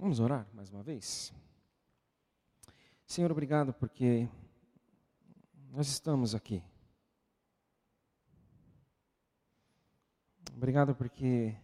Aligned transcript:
Vamos 0.00 0.20
orar 0.20 0.48
mais 0.54 0.70
uma 0.70 0.82
vez? 0.82 1.32
Senhor, 3.06 3.30
obrigado 3.30 3.74
porque 3.74 4.26
nós 5.70 5.86
estamos 5.86 6.34
aqui. 6.34 6.62
Obrigado 10.56 10.94
porque 10.94 11.54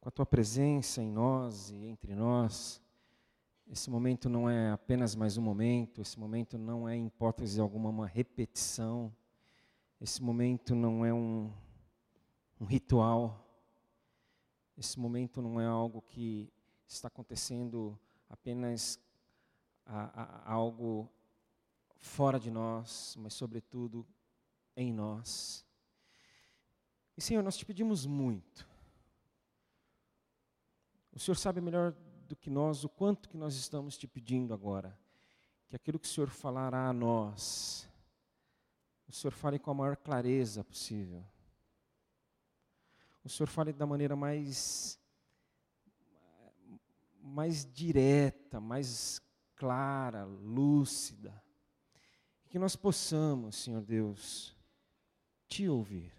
com 0.00 0.08
a 0.08 0.12
tua 0.12 0.26
presença 0.26 1.00
em 1.00 1.10
nós 1.10 1.70
e 1.70 1.86
entre 1.86 2.16
nós, 2.16 2.82
esse 3.70 3.88
momento 3.88 4.28
não 4.28 4.50
é 4.50 4.72
apenas 4.72 5.14
mais 5.14 5.38
um 5.38 5.42
momento, 5.42 6.02
esse 6.02 6.18
momento 6.18 6.58
não 6.58 6.88
é, 6.88 6.96
em 6.96 7.06
hipótese 7.06 7.60
alguma, 7.60 7.90
uma 7.90 8.08
repetição, 8.08 9.14
esse 10.00 10.20
momento 10.20 10.74
não 10.74 11.06
é 11.06 11.14
um, 11.14 11.50
um 12.60 12.64
ritual, 12.64 13.46
esse 14.76 14.98
momento 14.98 15.40
não 15.40 15.60
é 15.60 15.64
algo 15.64 16.02
que 16.02 16.52
está 16.94 17.08
acontecendo 17.08 17.98
apenas 18.28 18.98
a, 19.84 20.22
a, 20.22 20.52
algo 20.52 21.08
fora 21.98 22.38
de 22.38 22.50
nós, 22.50 23.16
mas 23.18 23.34
sobretudo 23.34 24.06
em 24.76 24.92
nós. 24.92 25.64
E 27.16 27.20
Senhor, 27.20 27.42
nós 27.42 27.56
te 27.56 27.64
pedimos 27.64 28.06
muito. 28.06 28.66
O 31.12 31.18
Senhor 31.18 31.36
sabe 31.36 31.60
melhor 31.60 31.94
do 32.26 32.34
que 32.34 32.48
nós 32.48 32.84
o 32.84 32.88
quanto 32.88 33.28
que 33.28 33.36
nós 33.36 33.54
estamos 33.54 33.98
te 33.98 34.06
pedindo 34.06 34.54
agora. 34.54 34.98
Que 35.68 35.76
aquilo 35.76 35.98
que 35.98 36.06
o 36.06 36.10
Senhor 36.10 36.28
falará 36.28 36.88
a 36.88 36.92
nós, 36.92 37.88
o 39.06 39.12
Senhor 39.12 39.32
fale 39.32 39.58
com 39.58 39.70
a 39.70 39.74
maior 39.74 39.96
clareza 39.96 40.64
possível. 40.64 41.22
O 43.22 43.28
Senhor 43.28 43.46
fale 43.46 43.72
da 43.72 43.86
maneira 43.86 44.16
mais 44.16 44.98
mais 47.22 47.64
direta, 47.64 48.60
mais 48.60 49.20
clara, 49.54 50.24
lúcida. 50.24 51.42
Que 52.48 52.58
nós 52.58 52.74
possamos, 52.74 53.56
Senhor 53.56 53.82
Deus, 53.82 54.56
te 55.46 55.68
ouvir. 55.68 56.12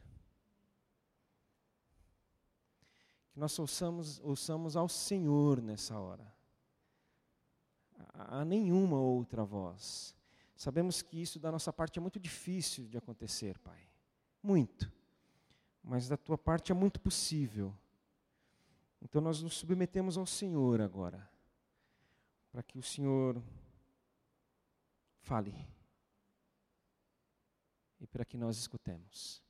Que 3.31 3.39
nós 3.39 3.57
ouçamos, 3.59 4.19
ouçamos 4.21 4.75
ao 4.75 4.87
Senhor 4.87 5.61
nessa 5.61 5.99
hora. 5.99 6.33
A, 8.13 8.39
a 8.39 8.45
nenhuma 8.45 8.97
outra 8.97 9.43
voz. 9.43 10.15
Sabemos 10.55 11.01
que 11.01 11.21
isso 11.21 11.39
da 11.39 11.51
nossa 11.51 11.73
parte 11.73 11.99
é 11.99 12.01
muito 12.01 12.19
difícil 12.19 12.87
de 12.87 12.97
acontecer, 12.97 13.59
Pai. 13.59 13.87
Muito. 14.41 14.91
Mas 15.83 16.07
da 16.07 16.15
tua 16.15 16.37
parte 16.37 16.71
é 16.71 16.75
muito 16.75 16.99
possível. 16.99 17.75
Então 19.03 19.21
nós 19.21 19.41
nos 19.41 19.55
submetemos 19.55 20.17
ao 20.17 20.25
Senhor 20.25 20.79
agora, 20.79 21.29
para 22.49 22.63
que 22.63 22.79
o 22.79 22.81
Senhor 22.81 23.43
fale 25.19 25.53
e 27.99 28.07
para 28.07 28.23
que 28.23 28.37
nós 28.37 28.57
escutemos. 28.57 29.43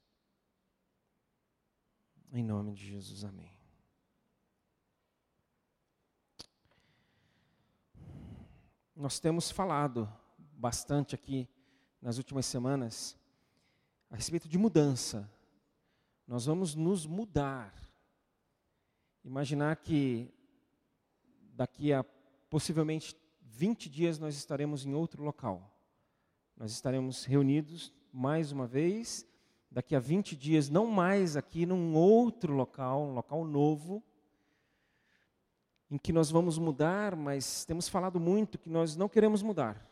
Em 2.31 2.43
nome 2.43 2.73
de 2.73 2.83
Jesus, 2.83 3.23
amém. 3.23 3.55
Nós 8.95 9.19
temos 9.19 9.51
falado 9.51 10.11
bastante 10.37 11.13
aqui 11.13 11.47
nas 12.01 12.17
últimas 12.17 12.47
semanas 12.47 13.15
a 14.09 14.15
respeito 14.15 14.49
de 14.49 14.57
mudança. 14.57 15.29
Nós 16.27 16.47
vamos 16.47 16.73
nos 16.73 17.05
mudar 17.05 17.82
Imaginar 19.23 19.77
que 19.77 20.29
daqui 21.53 21.93
a 21.93 22.03
possivelmente 22.49 23.15
20 23.41 23.89
dias 23.89 24.19
nós 24.19 24.35
estaremos 24.35 24.85
em 24.85 24.93
outro 24.93 25.23
local. 25.23 25.71
Nós 26.57 26.71
estaremos 26.71 27.23
reunidos 27.25 27.93
mais 28.11 28.51
uma 28.51 28.67
vez, 28.67 29.25
daqui 29.71 29.95
a 29.95 29.99
20 29.99 30.35
dias, 30.35 30.69
não 30.69 30.85
mais 30.85 31.35
aqui, 31.35 31.65
num 31.65 31.95
outro 31.95 32.53
local, 32.53 33.03
um 33.03 33.13
local 33.13 33.43
novo, 33.45 34.03
em 35.89 35.97
que 35.97 36.11
nós 36.11 36.29
vamos 36.29 36.57
mudar, 36.57 37.15
mas 37.15 37.65
temos 37.65 37.87
falado 37.87 38.19
muito 38.19 38.57
que 38.59 38.69
nós 38.69 38.95
não 38.95 39.07
queremos 39.07 39.41
mudar. 39.41 39.83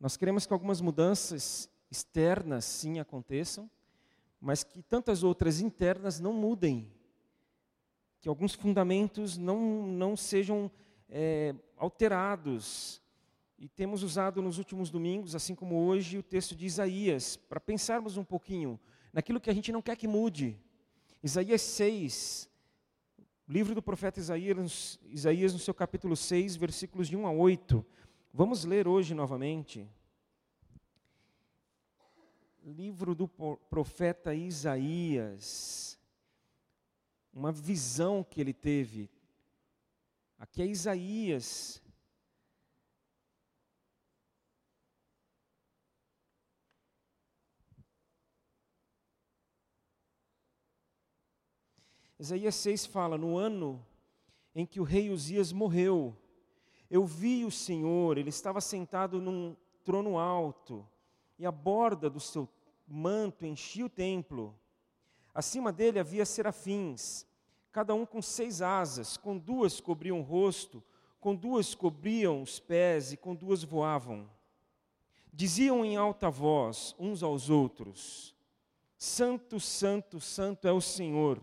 Nós 0.00 0.16
queremos 0.16 0.46
que 0.46 0.52
algumas 0.52 0.80
mudanças 0.80 1.70
externas 1.90 2.64
sim 2.64 2.98
aconteçam, 2.98 3.70
mas 4.42 4.64
que 4.64 4.82
tantas 4.82 5.22
outras 5.22 5.60
internas 5.60 6.18
não 6.18 6.32
mudem, 6.32 6.90
que 8.20 8.28
alguns 8.28 8.54
fundamentos 8.54 9.38
não, 9.38 9.86
não 9.86 10.16
sejam 10.16 10.68
é, 11.08 11.54
alterados. 11.76 13.00
E 13.56 13.68
temos 13.68 14.02
usado 14.02 14.42
nos 14.42 14.58
últimos 14.58 14.90
domingos, 14.90 15.36
assim 15.36 15.54
como 15.54 15.86
hoje, 15.86 16.18
o 16.18 16.24
texto 16.24 16.56
de 16.56 16.66
Isaías, 16.66 17.36
para 17.36 17.60
pensarmos 17.60 18.16
um 18.16 18.24
pouquinho 18.24 18.80
naquilo 19.12 19.40
que 19.40 19.48
a 19.48 19.54
gente 19.54 19.70
não 19.70 19.80
quer 19.80 19.96
que 19.96 20.08
mude. 20.08 20.58
Isaías 21.22 21.62
6, 21.62 22.50
livro 23.46 23.76
do 23.76 23.82
profeta 23.82 24.18
Isaías, 24.18 24.98
Isaías 25.04 25.52
no 25.52 25.60
seu 25.60 25.72
capítulo 25.72 26.16
6, 26.16 26.56
versículos 26.56 27.06
de 27.06 27.16
1 27.16 27.28
a 27.28 27.30
8. 27.30 27.86
Vamos 28.34 28.64
ler 28.64 28.88
hoje 28.88 29.14
novamente 29.14 29.88
livro 32.64 33.14
do 33.14 33.28
profeta 33.28 34.34
Isaías, 34.34 35.98
uma 37.32 37.50
visão 37.50 38.22
que 38.22 38.40
ele 38.40 38.52
teve. 38.52 39.10
Aqui 40.38 40.62
é 40.62 40.66
Isaías. 40.66 41.82
Isaías 52.18 52.54
6 52.54 52.86
fala: 52.86 53.18
No 53.18 53.36
ano 53.36 53.84
em 54.54 54.64
que 54.64 54.78
o 54.78 54.84
rei 54.84 55.10
Uzias 55.10 55.50
morreu, 55.52 56.16
eu 56.88 57.04
vi 57.04 57.44
o 57.44 57.50
Senhor, 57.50 58.18
ele 58.18 58.28
estava 58.28 58.60
sentado 58.60 59.20
num 59.20 59.56
trono 59.82 60.18
alto 60.18 60.86
e 61.42 61.46
a 61.46 61.50
borda 61.50 62.08
do 62.08 62.20
seu 62.20 62.48
manto 62.86 63.44
enchia 63.44 63.84
o 63.84 63.88
templo. 63.88 64.56
Acima 65.34 65.72
dele 65.72 65.98
havia 65.98 66.24
serafins, 66.24 67.26
cada 67.72 67.92
um 67.94 68.06
com 68.06 68.22
seis 68.22 68.62
asas, 68.62 69.16
com 69.16 69.36
duas 69.36 69.80
cobriam 69.80 70.20
o 70.20 70.22
rosto, 70.22 70.80
com 71.18 71.34
duas 71.34 71.74
cobriam 71.74 72.40
os 72.40 72.60
pés 72.60 73.12
e 73.12 73.16
com 73.16 73.34
duas 73.34 73.64
voavam. 73.64 74.30
Diziam 75.32 75.84
em 75.84 75.96
alta 75.96 76.30
voz 76.30 76.94
uns 76.96 77.24
aos 77.24 77.50
outros: 77.50 78.36
Santo, 78.96 79.58
Santo, 79.58 80.20
Santo 80.20 80.68
é 80.68 80.72
o 80.72 80.80
Senhor 80.80 81.42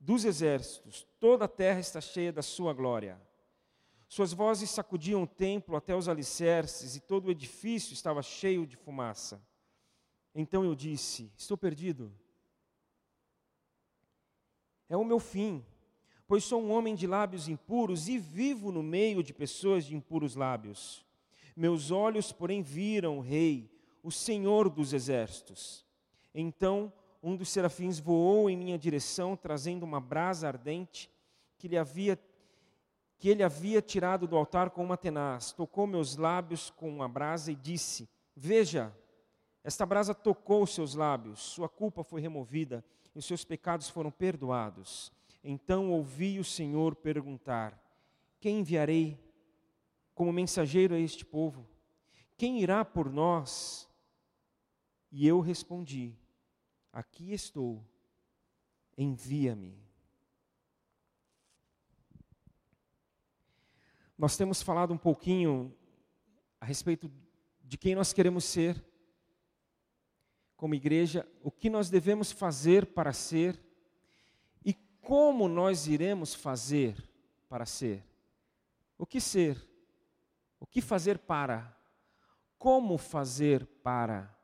dos 0.00 0.24
exércitos, 0.24 1.06
toda 1.20 1.44
a 1.44 1.48
terra 1.48 1.80
está 1.80 2.00
cheia 2.00 2.32
da 2.32 2.42
sua 2.42 2.72
glória. 2.72 3.20
Suas 4.14 4.32
vozes 4.32 4.70
sacudiam 4.70 5.24
o 5.24 5.26
templo 5.26 5.74
até 5.74 5.92
os 5.92 6.08
alicerces 6.08 6.94
e 6.94 7.00
todo 7.00 7.26
o 7.26 7.30
edifício 7.32 7.92
estava 7.92 8.22
cheio 8.22 8.64
de 8.64 8.76
fumaça. 8.76 9.42
Então 10.32 10.64
eu 10.64 10.72
disse: 10.72 11.32
Estou 11.36 11.58
perdido. 11.58 12.12
É 14.88 14.96
o 14.96 15.02
meu 15.02 15.18
fim, 15.18 15.66
pois 16.28 16.44
sou 16.44 16.62
um 16.62 16.70
homem 16.70 16.94
de 16.94 17.08
lábios 17.08 17.48
impuros 17.48 18.06
e 18.06 18.16
vivo 18.16 18.70
no 18.70 18.84
meio 18.84 19.20
de 19.20 19.34
pessoas 19.34 19.84
de 19.84 19.96
impuros 19.96 20.36
lábios. 20.36 21.04
Meus 21.56 21.90
olhos, 21.90 22.30
porém, 22.30 22.62
viram 22.62 23.18
o 23.18 23.20
Rei, 23.20 23.68
o 24.00 24.12
Senhor 24.12 24.70
dos 24.70 24.92
exércitos. 24.92 25.84
Então 26.32 26.92
um 27.20 27.34
dos 27.34 27.48
serafins 27.48 27.98
voou 27.98 28.48
em 28.48 28.56
minha 28.56 28.78
direção, 28.78 29.36
trazendo 29.36 29.82
uma 29.82 30.00
brasa 30.00 30.46
ardente 30.46 31.10
que 31.58 31.66
lhe 31.66 31.76
havia 31.76 32.16
que 33.24 33.30
ele 33.30 33.42
havia 33.42 33.80
tirado 33.80 34.26
do 34.26 34.36
altar 34.36 34.68
com 34.68 34.84
uma 34.84 34.98
tenaz, 34.98 35.50
tocou 35.50 35.86
meus 35.86 36.14
lábios 36.14 36.68
com 36.68 36.90
uma 36.90 37.08
brasa 37.08 37.50
e 37.50 37.54
disse: 37.54 38.06
Veja, 38.36 38.94
esta 39.62 39.86
brasa 39.86 40.14
tocou 40.14 40.66
seus 40.66 40.94
lábios, 40.94 41.40
sua 41.40 41.66
culpa 41.66 42.04
foi 42.04 42.20
removida 42.20 42.84
e 43.14 43.18
os 43.18 43.24
seus 43.24 43.42
pecados 43.42 43.88
foram 43.88 44.10
perdoados. 44.10 45.10
Então 45.42 45.90
ouvi 45.90 46.38
o 46.38 46.44
Senhor 46.44 46.94
perguntar: 46.94 47.82
Quem 48.38 48.58
enviarei 48.58 49.18
como 50.14 50.30
mensageiro 50.30 50.94
a 50.94 50.98
este 50.98 51.24
povo? 51.24 51.66
Quem 52.36 52.60
irá 52.60 52.84
por 52.84 53.10
nós? 53.10 53.88
E 55.10 55.26
eu 55.26 55.40
respondi: 55.40 56.14
Aqui 56.92 57.32
estou, 57.32 57.82
envia-me. 58.98 59.83
Nós 64.16 64.36
temos 64.36 64.62
falado 64.62 64.94
um 64.94 64.98
pouquinho 64.98 65.74
a 66.60 66.64
respeito 66.64 67.10
de 67.62 67.76
quem 67.76 67.94
nós 67.94 68.12
queremos 68.12 68.44
ser 68.44 68.82
como 70.56 70.74
igreja, 70.74 71.28
o 71.42 71.50
que 71.50 71.68
nós 71.68 71.90
devemos 71.90 72.32
fazer 72.32 72.86
para 72.86 73.12
ser 73.12 73.60
e 74.64 74.72
como 75.02 75.48
nós 75.48 75.86
iremos 75.86 76.34
fazer 76.34 76.96
para 77.48 77.66
ser? 77.66 78.04
O 78.96 79.04
que 79.04 79.20
ser? 79.20 79.62
O 80.60 80.66
que 80.66 80.80
fazer 80.80 81.18
para? 81.18 81.76
Como 82.56 82.96
fazer 82.96 83.66
para? 83.82 84.34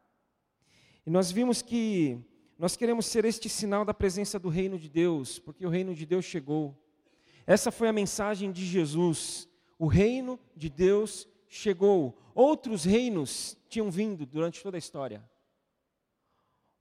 E 1.07 1.11
nós 1.11 1.31
vimos 1.31 1.63
que 1.63 2.19
nós 2.59 2.77
queremos 2.77 3.07
ser 3.07 3.25
este 3.25 3.49
sinal 3.49 3.85
da 3.85 3.95
presença 3.95 4.39
do 4.39 4.51
reino 4.51 4.79
de 4.79 4.89
Deus, 4.89 5.39
porque 5.39 5.65
o 5.65 5.71
reino 5.71 5.95
de 5.95 6.05
Deus 6.05 6.27
chegou. 6.27 6.77
Essa 7.47 7.71
foi 7.71 7.89
a 7.89 7.93
mensagem 7.93 8.53
de 8.53 8.67
Jesus. 8.67 9.49
O 9.81 9.87
reino 9.87 10.39
de 10.55 10.69
Deus 10.69 11.27
chegou. 11.49 12.15
Outros 12.35 12.85
reinos 12.85 13.57
tinham 13.67 13.91
vindo 13.91 14.27
durante 14.27 14.63
toda 14.63 14.77
a 14.77 14.79
história. 14.79 15.27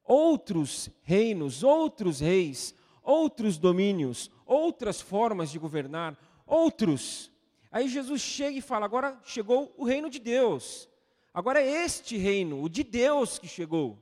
Outros 0.03 0.89
reinos, 1.01 1.63
outros 1.63 2.19
reis, 2.19 2.75
outros 3.01 3.57
domínios, 3.57 4.29
outras 4.45 4.99
formas 4.99 5.49
de 5.49 5.57
governar, 5.57 6.19
outros. 6.45 7.31
Aí 7.71 7.87
Jesus 7.87 8.19
chega 8.19 8.57
e 8.57 8.61
fala: 8.61 8.83
agora 8.83 9.17
chegou 9.23 9.73
o 9.77 9.85
reino 9.85 10.09
de 10.09 10.19
Deus. 10.19 10.89
Agora 11.33 11.61
é 11.61 11.85
este 11.85 12.17
reino, 12.17 12.61
o 12.61 12.67
de 12.67 12.83
Deus, 12.83 13.39
que 13.39 13.47
chegou. 13.47 13.97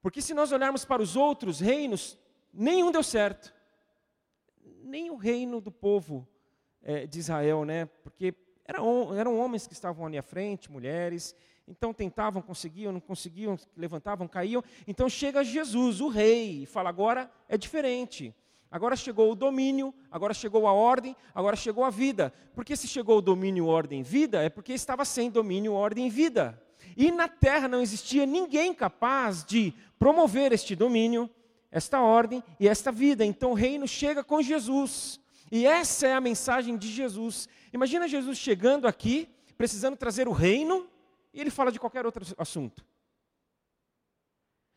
Porque 0.00 0.22
se 0.22 0.32
nós 0.32 0.52
olharmos 0.52 0.84
para 0.84 1.02
os 1.02 1.16
outros 1.16 1.58
reinos, 1.58 2.16
nenhum 2.52 2.92
deu 2.92 3.02
certo. 3.02 3.52
Nem 4.84 5.10
o 5.10 5.16
reino 5.16 5.60
do 5.60 5.72
povo 5.72 6.24
é, 6.88 7.06
de 7.06 7.18
Israel, 7.18 7.66
né? 7.66 7.84
Porque 8.02 8.34
eram, 8.64 9.14
eram 9.14 9.38
homens 9.38 9.66
que 9.66 9.74
estavam 9.74 10.06
ali 10.06 10.16
à 10.16 10.22
frente, 10.22 10.72
mulheres, 10.72 11.34
então 11.68 11.92
tentavam, 11.92 12.40
conseguiam, 12.40 12.90
não 12.90 13.00
conseguiam, 13.00 13.58
levantavam, 13.76 14.26
caíam. 14.26 14.64
Então 14.86 15.06
chega 15.06 15.44
Jesus, 15.44 16.00
o 16.00 16.08
rei, 16.08 16.62
e 16.62 16.66
fala: 16.66 16.88
agora 16.88 17.30
é 17.46 17.58
diferente. 17.58 18.34
Agora 18.70 18.96
chegou 18.96 19.30
o 19.30 19.34
domínio, 19.34 19.94
agora 20.10 20.32
chegou 20.32 20.66
a 20.66 20.72
ordem, 20.72 21.14
agora 21.34 21.56
chegou 21.56 21.84
a 21.84 21.90
vida. 21.90 22.32
Porque 22.54 22.74
se 22.74 22.88
chegou 22.88 23.18
o 23.18 23.22
domínio, 23.22 23.66
ordem, 23.66 24.02
vida, 24.02 24.42
é 24.42 24.48
porque 24.48 24.72
estava 24.72 25.04
sem 25.04 25.30
domínio, 25.30 25.74
ordem 25.74 26.08
vida. 26.08 26.62
E 26.96 27.10
na 27.10 27.28
terra 27.28 27.68
não 27.68 27.82
existia 27.82 28.24
ninguém 28.24 28.72
capaz 28.72 29.44
de 29.44 29.74
promover 29.98 30.52
este 30.52 30.74
domínio, 30.74 31.28
esta 31.70 32.00
ordem 32.00 32.42
e 32.58 32.66
esta 32.66 32.90
vida. 32.90 33.24
Então 33.24 33.50
o 33.50 33.54
reino 33.54 33.86
chega 33.86 34.24
com 34.24 34.40
Jesus. 34.40 35.20
E 35.50 35.66
essa 35.66 36.06
é 36.06 36.12
a 36.12 36.20
mensagem 36.20 36.76
de 36.76 36.88
Jesus. 36.88 37.48
Imagina 37.72 38.08
Jesus 38.08 38.38
chegando 38.38 38.86
aqui, 38.86 39.28
precisando 39.56 39.96
trazer 39.96 40.28
o 40.28 40.32
reino, 40.32 40.88
e 41.32 41.40
ele 41.40 41.50
fala 41.50 41.72
de 41.72 41.78
qualquer 41.78 42.04
outro 42.04 42.24
assunto. 42.36 42.84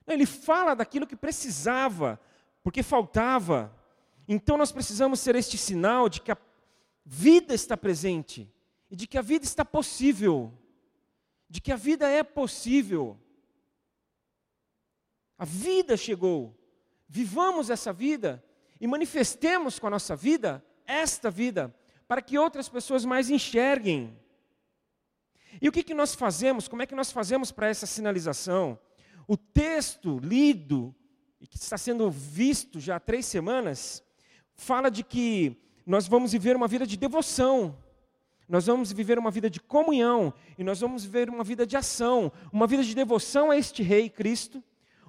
Ele 0.08 0.26
fala 0.26 0.74
daquilo 0.74 1.08
que 1.08 1.16
precisava, 1.16 2.20
porque 2.64 2.84
faltava. 2.84 3.76
Então 4.28 4.58
nós 4.58 4.72
precisamos 4.72 5.20
ser 5.20 5.36
este 5.36 5.58
sinal 5.58 6.10
de 6.10 6.22
que 6.22 6.32
a 6.32 6.38
vida 7.06 7.54
está 7.54 7.76
presente 7.76 8.52
e 8.90 8.96
de 8.96 9.08
que 9.08 9.18
a 9.18 9.22
vida 9.22 9.46
está 9.46 9.64
possível, 9.64 10.54
de 11.50 11.62
que 11.62 11.72
a 11.72 11.76
vida 11.76 12.08
é 12.08 12.24
possível. 12.24 13.18
A 15.38 15.46
vida 15.46 15.98
chegou. 15.98 16.56
Vivamos 17.08 17.70
essa 17.70 17.92
vida 17.92 18.44
e 18.82 18.88
manifestemos 18.88 19.78
com 19.78 19.86
a 19.86 19.92
nossa 19.92 20.16
vida 20.16 20.66
esta 20.88 21.30
vida, 21.30 21.74
para 22.08 22.20
que 22.20 22.40
outras 22.40 22.68
pessoas 22.68 23.06
mais 23.06 23.30
enxerguem. 23.30 24.18
E 25.62 25.70
o 25.70 25.72
que, 25.72 25.84
que 25.84 25.94
nós 25.94 26.16
fazemos? 26.16 26.68
Como 26.68 26.82
é 26.82 26.88
que 26.88 26.96
nós 26.96 27.12
fazemos 27.12 27.52
para 27.52 27.68
essa 27.68 27.86
sinalização? 27.86 28.78
O 29.28 29.38
texto 29.38 30.18
lido, 30.18 30.96
e 31.40 31.46
que 31.46 31.58
está 31.58 31.78
sendo 31.78 32.10
visto 32.10 32.80
já 32.80 32.96
há 32.96 33.00
três 33.00 33.28
semanas, 33.28 34.04
fala 34.56 34.90
de 34.90 35.04
que 35.04 35.56
nós 35.86 36.08
vamos 36.08 36.32
viver 36.32 36.56
uma 36.56 36.68
vida 36.68 36.88
de 36.88 36.98
devoção, 36.98 37.78
nós 38.50 38.66
vamos 38.66 38.92
viver 38.92 39.20
uma 39.20 39.30
vida 39.30 39.50
de 39.50 39.60
comunhão, 39.60 40.34
e 40.58 40.64
nós 40.64 40.80
vamos 40.80 41.06
viver 41.06 41.30
uma 41.30 41.44
vida 41.44 41.68
de 41.68 41.78
ação, 41.78 42.32
uma 42.52 42.66
vida 42.66 42.84
de 42.84 42.96
devoção 42.96 43.52
a 43.52 43.58
este 43.58 43.84
Rei 43.84 44.10
Cristo, 44.10 44.62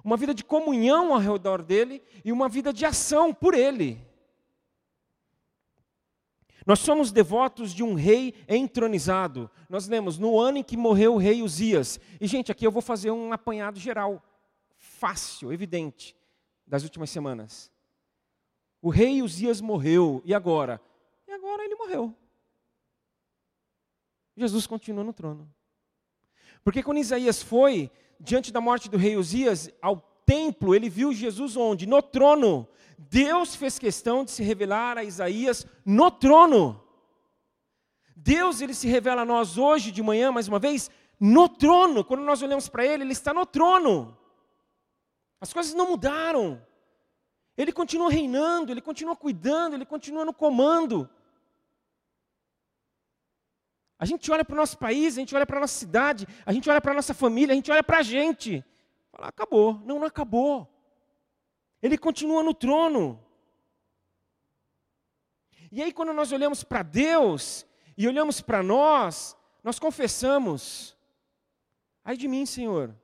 uma 0.03 0.17
vida 0.17 0.33
de 0.33 0.43
comunhão 0.43 1.13
ao 1.13 1.19
redor 1.19 1.61
dele 1.61 2.03
e 2.25 2.31
uma 2.31 2.49
vida 2.49 2.73
de 2.73 2.85
ação 2.85 3.33
por 3.33 3.53
ele. 3.53 4.05
Nós 6.65 6.79
somos 6.79 7.11
devotos 7.11 7.73
de 7.73 7.83
um 7.83 7.93
rei 7.93 8.33
entronizado. 8.47 9.49
Nós 9.69 9.87
lemos 9.87 10.17
no 10.17 10.39
ano 10.39 10.59
em 10.59 10.63
que 10.63 10.77
morreu 10.77 11.15
o 11.15 11.17
rei 11.17 11.41
Uzias. 11.41 11.99
E, 12.19 12.27
gente, 12.27 12.51
aqui 12.51 12.65
eu 12.65 12.71
vou 12.71 12.81
fazer 12.81 13.11
um 13.11 13.33
apanhado 13.33 13.79
geral, 13.79 14.23
fácil, 14.77 15.51
evidente, 15.51 16.15
das 16.65 16.83
últimas 16.83 17.09
semanas. 17.09 17.71
O 18.81 18.89
rei 18.89 19.21
Uzias 19.21 19.59
morreu, 19.59 20.21
e 20.25 20.33
agora? 20.33 20.81
E 21.27 21.31
agora 21.31 21.63
ele 21.63 21.75
morreu. 21.75 22.15
Jesus 24.35 24.65
continua 24.65 25.03
no 25.03 25.13
trono. 25.13 25.53
Porque 26.63 26.81
quando 26.81 26.97
Isaías 26.97 27.43
foi 27.43 27.91
diante 28.23 28.51
da 28.53 28.61
morte 28.61 28.89
do 28.89 28.97
rei 28.97 29.17
Uzias 29.17 29.69
ao 29.81 29.97
templo, 30.25 30.73
ele 30.73 30.89
viu 30.89 31.13
Jesus 31.13 31.57
onde? 31.57 31.85
No 31.85 32.01
trono. 32.01 32.67
Deus 32.97 33.55
fez 33.55 33.77
questão 33.77 34.23
de 34.23 34.31
se 34.31 34.41
revelar 34.41 34.97
a 34.97 35.03
Isaías 35.03 35.67
no 35.85 36.09
trono. 36.09 36.81
Deus 38.15 38.61
ele 38.61 38.73
se 38.73 38.87
revela 38.87 39.23
a 39.23 39.25
nós 39.25 39.57
hoje 39.57 39.91
de 39.91 40.01
manhã, 40.01 40.31
mais 40.31 40.47
uma 40.47 40.57
vez, 40.57 40.89
no 41.19 41.49
trono. 41.49 42.03
Quando 42.03 42.21
nós 42.23 42.41
olhamos 42.41 42.69
para 42.69 42.85
ele, 42.85 43.03
ele 43.03 43.11
está 43.11 43.33
no 43.33 43.45
trono. 43.45 44.17
As 45.41 45.51
coisas 45.51 45.73
não 45.73 45.89
mudaram. 45.89 46.61
Ele 47.57 47.73
continua 47.73 48.09
reinando, 48.09 48.71
ele 48.71 48.81
continua 48.81 49.15
cuidando, 49.15 49.73
ele 49.73 49.85
continua 49.85 50.23
no 50.23 50.33
comando. 50.33 51.09
A 53.97 54.05
gente 54.05 54.31
olha 54.31 54.43
para 54.43 54.53
o 54.53 54.57
nosso 54.57 54.77
país, 54.77 55.17
a 55.17 55.19
gente 55.19 55.35
olha 55.35 55.45
para 55.45 55.57
a 55.57 55.61
nossa 55.61 55.77
cidade, 55.77 56.27
a 56.45 56.51
gente 56.51 56.69
olha 56.69 56.81
para 56.81 56.91
a 56.91 56.95
nossa 56.95 57.13
família, 57.13 57.53
a 57.53 57.55
gente 57.55 57.71
olha 57.71 57.83
para 57.83 57.99
a 57.99 58.03
gente. 58.03 58.63
Fala, 59.11 59.27
acabou. 59.27 59.79
Não, 59.85 59.99
não 59.99 60.07
acabou. 60.07 60.67
Ele 61.81 61.97
continua 61.97 62.43
no 62.43 62.53
trono. 62.53 63.23
E 65.71 65.81
aí, 65.81 65.91
quando 65.91 66.13
nós 66.13 66.31
olhamos 66.31 66.63
para 66.63 66.83
Deus 66.83 67.65
e 67.97 68.07
olhamos 68.07 68.41
para 68.41 68.61
nós, 68.61 69.35
nós 69.63 69.79
confessamos: 69.79 70.97
ai 72.03 72.17
de 72.17 72.27
mim, 72.27 72.45
Senhor. 72.45 72.95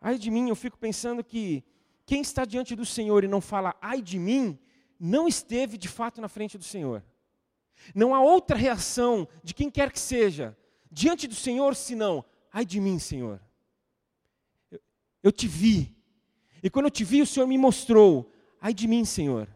Ai 0.00 0.18
de 0.18 0.30
mim, 0.30 0.48
eu 0.48 0.56
fico 0.56 0.78
pensando 0.78 1.24
que 1.24 1.64
quem 2.06 2.20
está 2.20 2.44
diante 2.44 2.76
do 2.76 2.86
Senhor 2.86 3.24
e 3.24 3.28
não 3.28 3.40
fala 3.40 3.74
ai 3.80 4.00
de 4.00 4.18
mim, 4.18 4.58
não 4.98 5.26
esteve 5.26 5.76
de 5.76 5.88
fato 5.88 6.20
na 6.20 6.28
frente 6.28 6.56
do 6.56 6.64
Senhor. 6.64 7.04
Não 7.94 8.14
há 8.14 8.20
outra 8.20 8.56
reação 8.56 9.26
de 9.42 9.54
quem 9.54 9.70
quer 9.70 9.90
que 9.92 10.00
seja 10.00 10.56
diante 10.90 11.26
do 11.26 11.34
Senhor 11.34 11.74
senão: 11.74 12.24
ai 12.52 12.64
de 12.64 12.80
mim, 12.80 12.98
Senhor. 12.98 13.40
Eu, 14.70 14.80
eu 15.22 15.32
te 15.32 15.46
vi. 15.46 15.94
E 16.62 16.68
quando 16.68 16.86
eu 16.86 16.90
te 16.90 17.04
vi, 17.04 17.22
o 17.22 17.26
Senhor 17.26 17.46
me 17.46 17.58
mostrou: 17.58 18.32
ai 18.60 18.74
de 18.74 18.86
mim, 18.86 19.04
Senhor. 19.04 19.48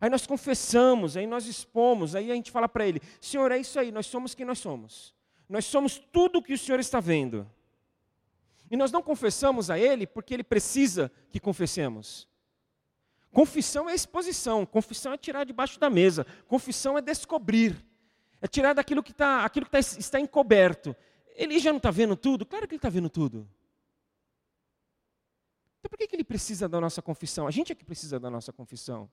Aí 0.00 0.08
nós 0.08 0.26
confessamos, 0.26 1.16
aí 1.16 1.26
nós 1.26 1.46
expomos, 1.46 2.14
aí 2.14 2.30
a 2.30 2.34
gente 2.34 2.50
fala 2.50 2.68
para 2.68 2.86
Ele: 2.86 3.00
Senhor, 3.20 3.50
é 3.52 3.58
isso 3.58 3.78
aí, 3.78 3.90
nós 3.90 4.06
somos 4.06 4.34
quem 4.34 4.46
nós 4.46 4.58
somos. 4.58 5.14
Nós 5.48 5.64
somos 5.64 5.98
tudo 5.98 6.38
o 6.38 6.42
que 6.42 6.54
o 6.54 6.58
Senhor 6.58 6.78
está 6.78 7.00
vendo. 7.00 7.50
E 8.70 8.76
nós 8.76 8.92
não 8.92 9.02
confessamos 9.02 9.68
a 9.68 9.78
Ele 9.78 10.06
porque 10.06 10.32
Ele 10.32 10.44
precisa 10.44 11.10
que 11.30 11.40
confessemos. 11.40 12.28
Confissão 13.32 13.88
é 13.88 13.94
exposição, 13.94 14.66
confissão 14.66 15.12
é 15.12 15.16
tirar 15.16 15.44
debaixo 15.44 15.78
da 15.78 15.88
mesa, 15.88 16.26
confissão 16.48 16.98
é 16.98 17.00
descobrir, 17.00 17.76
é 18.40 18.48
tirar 18.48 18.72
daquilo 18.72 19.02
que, 19.02 19.12
tá, 19.12 19.44
aquilo 19.44 19.66
que 19.66 19.72
tá, 19.72 19.78
está 19.78 20.18
encoberto. 20.18 20.96
Ele 21.36 21.58
já 21.60 21.70
não 21.70 21.76
está 21.76 21.92
vendo 21.92 22.16
tudo? 22.16 22.44
Claro 22.44 22.66
que 22.66 22.74
ele 22.74 22.78
está 22.78 22.88
vendo 22.88 23.08
tudo. 23.08 23.48
Então 25.78 25.88
por 25.88 25.96
que, 25.96 26.08
que 26.08 26.16
ele 26.16 26.24
precisa 26.24 26.68
da 26.68 26.80
nossa 26.80 27.00
confissão? 27.00 27.46
A 27.46 27.50
gente 27.50 27.70
é 27.70 27.74
que 27.74 27.84
precisa 27.84 28.18
da 28.18 28.28
nossa 28.28 28.52
confissão. 28.52 29.08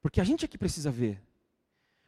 Porque 0.00 0.20
a 0.20 0.24
gente 0.24 0.44
é 0.44 0.48
que 0.48 0.56
precisa 0.56 0.90
ver. 0.90 1.22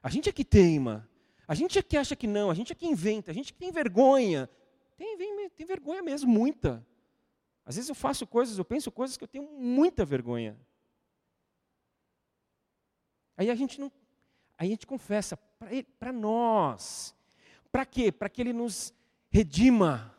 A 0.02 0.08
gente 0.08 0.28
é 0.28 0.32
que 0.32 0.44
teima. 0.44 1.08
A 1.46 1.54
gente 1.54 1.78
é 1.78 1.82
que 1.82 1.96
acha 1.96 2.16
que 2.16 2.26
não, 2.26 2.50
a 2.50 2.54
gente 2.54 2.72
é 2.72 2.74
que 2.74 2.86
inventa, 2.86 3.30
a 3.30 3.34
gente 3.34 3.50
é 3.50 3.52
que 3.52 3.58
tem 3.58 3.72
vergonha. 3.72 4.48
Tem, 4.96 5.18
tem, 5.18 5.50
tem 5.50 5.66
vergonha 5.66 6.02
mesmo, 6.02 6.30
muita. 6.30 6.86
Às 7.64 7.76
vezes 7.76 7.88
eu 7.88 7.94
faço 7.94 8.26
coisas, 8.26 8.56
eu 8.56 8.64
penso 8.64 8.90
coisas 8.90 9.16
que 9.16 9.24
eu 9.24 9.28
tenho 9.28 9.44
muita 9.44 10.04
vergonha. 10.04 10.56
Aí 13.40 13.48
a 13.48 13.54
gente 13.54 13.80
não, 13.80 13.90
aí 14.58 14.68
a 14.68 14.70
gente 14.72 14.86
confessa 14.86 15.34
para 15.98 16.12
nós. 16.12 17.14
Para 17.72 17.86
quê? 17.86 18.12
Para 18.12 18.28
que 18.28 18.42
ele 18.42 18.52
nos 18.52 18.92
redima. 19.30 20.14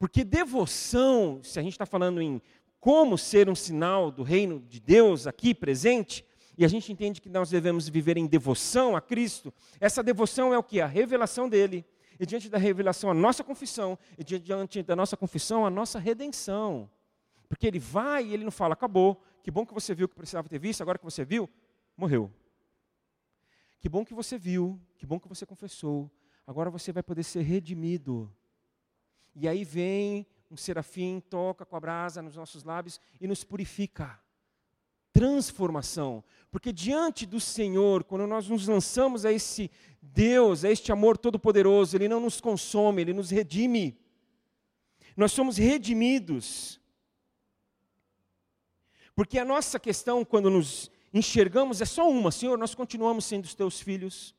Porque 0.00 0.24
devoção, 0.24 1.40
se 1.44 1.60
a 1.60 1.62
gente 1.62 1.74
está 1.74 1.86
falando 1.86 2.20
em 2.20 2.42
como 2.80 3.16
ser 3.16 3.48
um 3.48 3.54
sinal 3.54 4.10
do 4.10 4.24
reino 4.24 4.58
de 4.58 4.80
Deus 4.80 5.28
aqui 5.28 5.54
presente, 5.54 6.24
e 6.58 6.64
a 6.64 6.68
gente 6.68 6.92
entende 6.92 7.20
que 7.20 7.28
nós 7.28 7.50
devemos 7.50 7.88
viver 7.88 8.16
em 8.16 8.26
devoção 8.26 8.96
a 8.96 9.00
Cristo, 9.00 9.54
essa 9.78 10.02
devoção 10.02 10.52
é 10.52 10.58
o 10.58 10.62
que? 10.64 10.80
A 10.80 10.88
revelação 10.88 11.48
dele. 11.48 11.84
E 12.18 12.26
diante 12.26 12.48
da 12.48 12.58
revelação, 12.58 13.12
a 13.12 13.14
nossa 13.14 13.44
confissão. 13.44 13.96
E 14.18 14.24
diante 14.24 14.82
da 14.82 14.96
nossa 14.96 15.16
confissão, 15.16 15.64
a 15.64 15.70
nossa 15.70 16.00
redenção. 16.00 16.90
Porque 17.48 17.64
ele 17.64 17.78
vai 17.78 18.24
e 18.24 18.34
ele 18.34 18.42
não 18.42 18.50
fala, 18.50 18.72
acabou, 18.72 19.22
que 19.40 19.52
bom 19.52 19.64
que 19.64 19.72
você 19.72 19.94
viu 19.94 20.08
que 20.08 20.16
precisava 20.16 20.48
ter 20.48 20.58
visto, 20.58 20.80
agora 20.80 20.98
que 20.98 21.04
você 21.04 21.24
viu, 21.24 21.48
morreu. 21.96 22.28
Que 23.80 23.88
bom 23.88 24.04
que 24.04 24.14
você 24.14 24.38
viu, 24.38 24.80
que 24.96 25.06
bom 25.06 25.20
que 25.20 25.28
você 25.28 25.44
confessou, 25.44 26.10
agora 26.46 26.70
você 26.70 26.92
vai 26.92 27.02
poder 27.02 27.22
ser 27.22 27.42
redimido. 27.42 28.32
E 29.34 29.46
aí 29.46 29.64
vem 29.64 30.26
um 30.50 30.56
serafim, 30.56 31.20
toca 31.28 31.64
com 31.64 31.76
a 31.76 31.80
brasa 31.80 32.22
nos 32.22 32.36
nossos 32.36 32.64
lábios 32.64 33.00
e 33.20 33.26
nos 33.26 33.44
purifica. 33.44 34.18
Transformação. 35.12 36.22
Porque 36.50 36.72
diante 36.72 37.26
do 37.26 37.40
Senhor, 37.40 38.04
quando 38.04 38.26
nós 38.26 38.48
nos 38.48 38.66
lançamos 38.68 39.24
a 39.24 39.32
esse 39.32 39.70
Deus, 40.00 40.64
a 40.64 40.70
este 40.70 40.92
amor 40.92 41.18
todo-poderoso, 41.18 41.96
Ele 41.96 42.08
não 42.08 42.20
nos 42.20 42.40
consome, 42.40 43.02
Ele 43.02 43.12
nos 43.12 43.30
redime. 43.30 43.98
Nós 45.16 45.32
somos 45.32 45.56
redimidos. 45.56 46.80
Porque 49.14 49.38
a 49.38 49.44
nossa 49.44 49.80
questão, 49.80 50.24
quando 50.24 50.50
nos 50.50 50.90
enxergamos, 51.18 51.80
é 51.80 51.84
só 51.84 52.08
uma: 52.08 52.30
Senhor, 52.30 52.58
nós 52.58 52.74
continuamos 52.74 53.24
sendo 53.24 53.44
os 53.44 53.54
teus 53.54 53.80
filhos. 53.80 54.34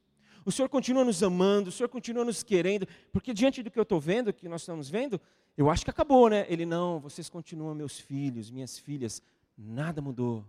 O 0.45 0.51
Senhor 0.51 0.69
continua 0.69 1.03
nos 1.03 1.21
amando, 1.21 1.69
o 1.69 1.71
Senhor 1.73 1.89
continua 1.89 2.23
nos 2.23 2.41
querendo, 2.41 2.87
porque 3.11 3.33
diante 3.33 3.61
do 3.61 3.69
que 3.69 3.77
eu 3.77 3.83
estou 3.83 3.99
vendo, 3.99 4.31
que 4.31 4.47
nós 4.47 4.61
estamos 4.61 4.89
vendo, 4.89 5.19
eu 5.57 5.69
acho 5.69 5.83
que 5.83 5.89
acabou, 5.89 6.29
né? 6.29 6.45
Ele, 6.47 6.65
não, 6.65 6.99
vocês 6.99 7.27
continuam 7.29 7.75
meus 7.75 7.99
filhos, 7.99 8.49
minhas 8.49 8.79
filhas, 8.79 9.21
nada 9.57 10.01
mudou. 10.01 10.45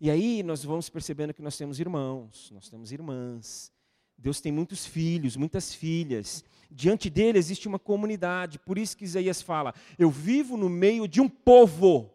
E 0.00 0.10
aí 0.10 0.42
nós 0.42 0.62
vamos 0.62 0.88
percebendo 0.88 1.32
que 1.32 1.40
nós 1.40 1.56
temos 1.56 1.80
irmãos, 1.80 2.50
nós 2.52 2.68
temos 2.68 2.92
irmãs. 2.92 3.72
Deus 4.18 4.40
tem 4.40 4.52
muitos 4.52 4.84
filhos, 4.84 5.36
muitas 5.36 5.72
filhas. 5.72 6.44
Diante 6.70 7.08
dele 7.08 7.38
existe 7.38 7.66
uma 7.66 7.78
comunidade. 7.78 8.58
Por 8.58 8.76
isso 8.76 8.96
que 8.96 9.04
Isaías 9.04 9.40
fala: 9.40 9.72
Eu 9.98 10.10
vivo 10.10 10.56
no 10.56 10.68
meio 10.68 11.08
de 11.08 11.20
um 11.20 11.28
povo. 11.28 12.10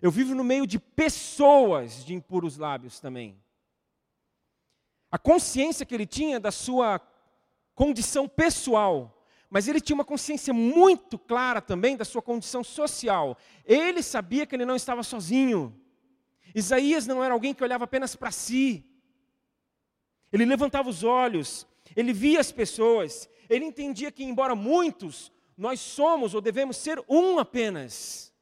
Eu 0.00 0.10
vivo 0.10 0.34
no 0.34 0.44
meio 0.44 0.66
de 0.66 0.78
pessoas 0.78 2.04
de 2.04 2.14
impuros 2.14 2.56
lábios 2.56 3.00
também. 3.00 3.36
A 5.10 5.18
consciência 5.18 5.86
que 5.86 5.94
ele 5.94 6.06
tinha 6.06 6.38
da 6.38 6.50
sua 6.50 7.00
condição 7.74 8.28
pessoal 8.28 9.14
mas 9.50 9.66
ele 9.66 9.80
tinha 9.80 9.94
uma 9.94 10.04
consciência 10.04 10.52
muito 10.52 11.18
clara 11.18 11.60
também 11.60 11.96
da 11.96 12.04
sua 12.04 12.20
condição 12.20 12.62
social. 12.62 13.36
Ele 13.64 14.02
sabia 14.02 14.44
que 14.44 14.54
ele 14.54 14.66
não 14.66 14.76
estava 14.76 15.02
sozinho. 15.02 15.74
Isaías 16.54 17.06
não 17.06 17.24
era 17.24 17.32
alguém 17.32 17.54
que 17.54 17.64
olhava 17.64 17.84
apenas 17.84 18.14
para 18.14 18.30
si. 18.30 18.84
Ele 20.30 20.44
levantava 20.44 20.90
os 20.90 21.02
olhos, 21.02 21.66
ele 21.96 22.12
via 22.12 22.40
as 22.40 22.52
pessoas, 22.52 23.28
ele 23.48 23.64
entendia 23.64 24.12
que, 24.12 24.22
embora 24.22 24.54
muitos, 24.54 25.32
nós 25.56 25.80
somos 25.80 26.34
ou 26.34 26.40
devemos 26.42 26.76
ser 26.76 27.02
um 27.08 27.38
apenas. 27.38 28.34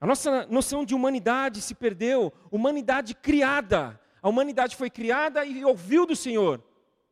A 0.00 0.06
nossa 0.06 0.46
noção 0.46 0.84
de 0.84 0.94
humanidade 0.94 1.62
se 1.62 1.74
perdeu, 1.74 2.32
humanidade 2.50 3.14
criada. 3.14 3.98
A 4.22 4.28
humanidade 4.28 4.76
foi 4.76 4.90
criada 4.90 5.44
e 5.44 5.64
ouviu 5.64 6.04
do 6.04 6.14
Senhor. 6.14 6.62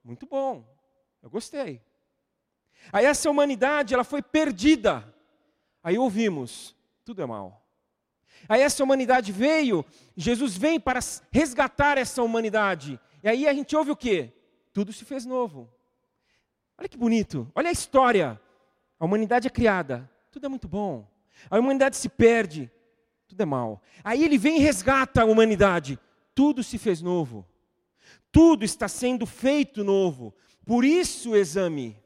Muito 0.03 0.27
bom, 0.27 0.65
eu 1.23 1.31
gostei. 1.31 1.81
Aí 2.93 3.07
essa 3.07 3.31
humanidade, 3.31 3.95
ela 3.95 4.05
foi 4.05 4.21
perdida. 4.21 5.15
Aí 5.83 5.99
ouvimos, 5.99 6.77
tudo 7.05 7.23
é 7.23 7.27
mal. 7.27 7.63
Aí 8.49 8.61
essa 8.61 8.83
humanidade 8.85 9.33
veio, 9.33 9.85
Jesus 10.17 10.57
vem 10.57 10.79
para 10.79 11.01
resgatar 11.31 11.97
essa 11.97 12.23
humanidade. 12.23 13.01
E 13.23 13.29
aí 13.29 13.49
a 13.49 13.55
gente 13.55 13.75
ouve 13.75 13.91
o 13.91 13.97
quê? 13.97 14.33
Tudo 14.73 14.93
se 14.93 15.05
fez 15.05 15.25
novo. 15.25 15.71
Olha 16.77 16.89
que 16.89 16.97
bonito, 16.99 17.51
olha 17.55 17.69
a 17.69 17.73
história. 17.73 18.41
A 18.99 19.05
humanidade 19.05 19.47
é 19.47 19.51
criada, 19.51 20.11
tudo 20.31 20.47
é 20.47 20.49
muito 20.49 20.69
bom. 20.69 21.09
A 21.51 21.59
humanidade 21.59 21.97
se 21.97 22.09
perde, 22.09 22.71
tudo 23.27 23.41
é 23.41 23.45
mal. 23.45 23.83
Aí 24.03 24.25
ele 24.25 24.39
vem 24.39 24.57
e 24.59 24.61
resgata 24.61 25.23
a 25.23 25.25
humanidade, 25.25 25.99
tudo 26.35 26.63
se 26.63 26.79
fez 26.79 27.01
novo. 27.01 27.47
Tudo 28.31 28.65
está 28.65 28.89
sendo 28.89 29.27
feito 29.27 29.85
novo. 29.85 30.35
Por 30.67 30.85
isso 30.85 31.31
o 31.31 31.37
exame. 31.37 31.97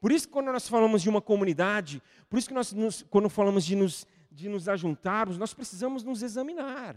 Por 0.00 0.10
isso 0.10 0.28
quando 0.28 0.50
nós 0.50 0.68
falamos 0.68 1.02
de 1.02 1.08
uma 1.08 1.20
comunidade, 1.20 2.02
por 2.28 2.38
isso 2.38 2.48
que 2.48 2.54
nós 2.54 2.72
nos, 2.72 3.02
quando 3.02 3.28
falamos 3.28 3.64
de 3.64 3.76
nos, 3.76 4.06
de 4.30 4.48
nos 4.48 4.68
ajuntarmos, 4.68 5.38
nós 5.38 5.54
precisamos 5.54 6.02
nos 6.02 6.22
examinar. 6.22 6.96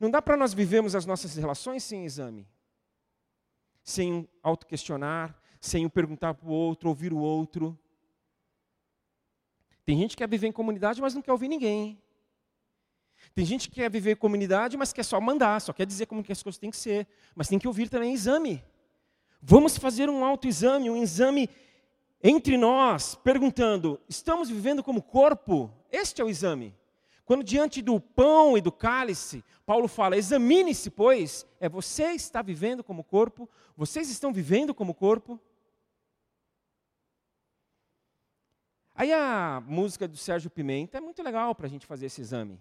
Não 0.00 0.10
dá 0.10 0.22
para 0.22 0.36
nós 0.36 0.54
vivermos 0.54 0.94
as 0.96 1.04
nossas 1.04 1.36
relações 1.36 1.84
sem 1.84 2.04
exame. 2.04 2.48
Sem 3.84 4.28
autoquestionar, 4.42 5.38
sem 5.60 5.84
o 5.84 5.90
perguntar 5.90 6.34
para 6.34 6.48
o 6.48 6.52
outro, 6.52 6.88
ouvir 6.88 7.12
o 7.12 7.18
outro. 7.18 7.78
Tem 9.84 9.98
gente 9.98 10.12
que 10.12 10.22
quer 10.22 10.28
viver 10.28 10.46
em 10.46 10.52
comunidade, 10.52 11.00
mas 11.00 11.14
não 11.14 11.22
quer 11.22 11.32
ouvir 11.32 11.48
ninguém. 11.48 12.00
Tem 13.34 13.44
gente 13.44 13.68
que 13.68 13.76
quer 13.76 13.90
viver 13.90 14.16
comunidade, 14.16 14.76
mas 14.76 14.92
quer 14.92 15.04
só 15.04 15.20
mandar, 15.20 15.60
só 15.60 15.72
quer 15.72 15.86
dizer 15.86 16.06
como 16.06 16.22
que 16.22 16.32
as 16.32 16.42
coisas 16.42 16.58
têm 16.58 16.70
que 16.70 16.76
ser. 16.76 17.06
Mas 17.34 17.48
tem 17.48 17.58
que 17.58 17.68
ouvir 17.68 17.88
também 17.88 18.12
exame. 18.12 18.62
Vamos 19.40 19.78
fazer 19.78 20.10
um 20.10 20.24
autoexame, 20.24 20.90
um 20.90 21.02
exame 21.02 21.48
entre 22.22 22.56
nós, 22.56 23.14
perguntando: 23.14 24.00
estamos 24.08 24.50
vivendo 24.50 24.82
como 24.82 25.00
corpo? 25.00 25.72
Este 25.90 26.20
é 26.20 26.24
o 26.24 26.28
exame. 26.28 26.74
Quando 27.24 27.44
diante 27.44 27.80
do 27.80 28.00
pão 28.00 28.58
e 28.58 28.60
do 28.60 28.72
cálice, 28.72 29.44
Paulo 29.64 29.86
fala: 29.86 30.16
examine-se, 30.16 30.90
pois, 30.90 31.46
é 31.60 31.68
você 31.68 32.12
está 32.12 32.42
vivendo 32.42 32.82
como 32.82 33.04
corpo? 33.04 33.48
Vocês 33.76 34.10
estão 34.10 34.32
vivendo 34.32 34.74
como 34.74 34.92
corpo? 34.92 35.40
Aí 38.94 39.12
a 39.12 39.62
música 39.66 40.06
do 40.06 40.16
Sérgio 40.16 40.50
Pimenta 40.50 40.98
é 40.98 41.00
muito 41.00 41.22
legal 41.22 41.54
para 41.54 41.66
a 41.66 41.70
gente 41.70 41.86
fazer 41.86 42.06
esse 42.06 42.20
exame. 42.20 42.60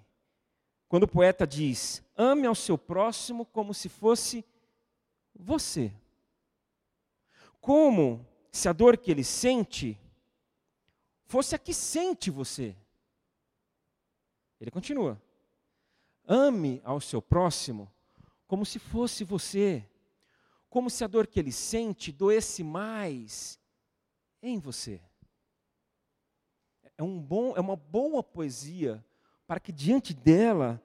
Quando 0.90 1.04
o 1.04 1.08
poeta 1.08 1.48
diz: 1.48 2.04
ame 2.18 2.46
ao 2.46 2.56
seu 2.56 2.78
próximo 2.78 3.46
como 3.46 3.74
se 3.74 3.88
fosse 3.88 4.44
você 5.34 5.94
como 7.60 8.26
se 8.52 8.68
a 8.68 8.74
dor 8.74 8.98
que 8.98 9.12
ele 9.12 9.24
sente 9.24 10.00
fosse 11.26 11.54
a 11.54 11.60
que 11.60 11.74
sente 11.74 12.32
você. 12.32 12.76
Ele 14.60 14.72
continua: 14.72 15.22
ame 16.26 16.82
ao 16.84 17.00
seu 17.00 17.22
próximo 17.22 17.92
como 18.48 18.66
se 18.66 18.80
fosse 18.80 19.24
você, 19.24 19.88
como 20.70 20.90
se 20.90 21.04
a 21.04 21.08
dor 21.08 21.28
que 21.28 21.40
ele 21.40 21.52
sente 21.52 22.12
doesse 22.12 22.64
mais 22.64 23.60
em 24.42 24.58
você. 24.58 25.00
É, 26.98 27.04
um 27.04 27.22
bom, 27.22 27.56
é 27.56 27.60
uma 27.60 27.76
boa 27.76 28.24
poesia 28.24 29.06
para 29.50 29.60
que 29.60 29.72
diante 29.72 30.14
dela 30.14 30.80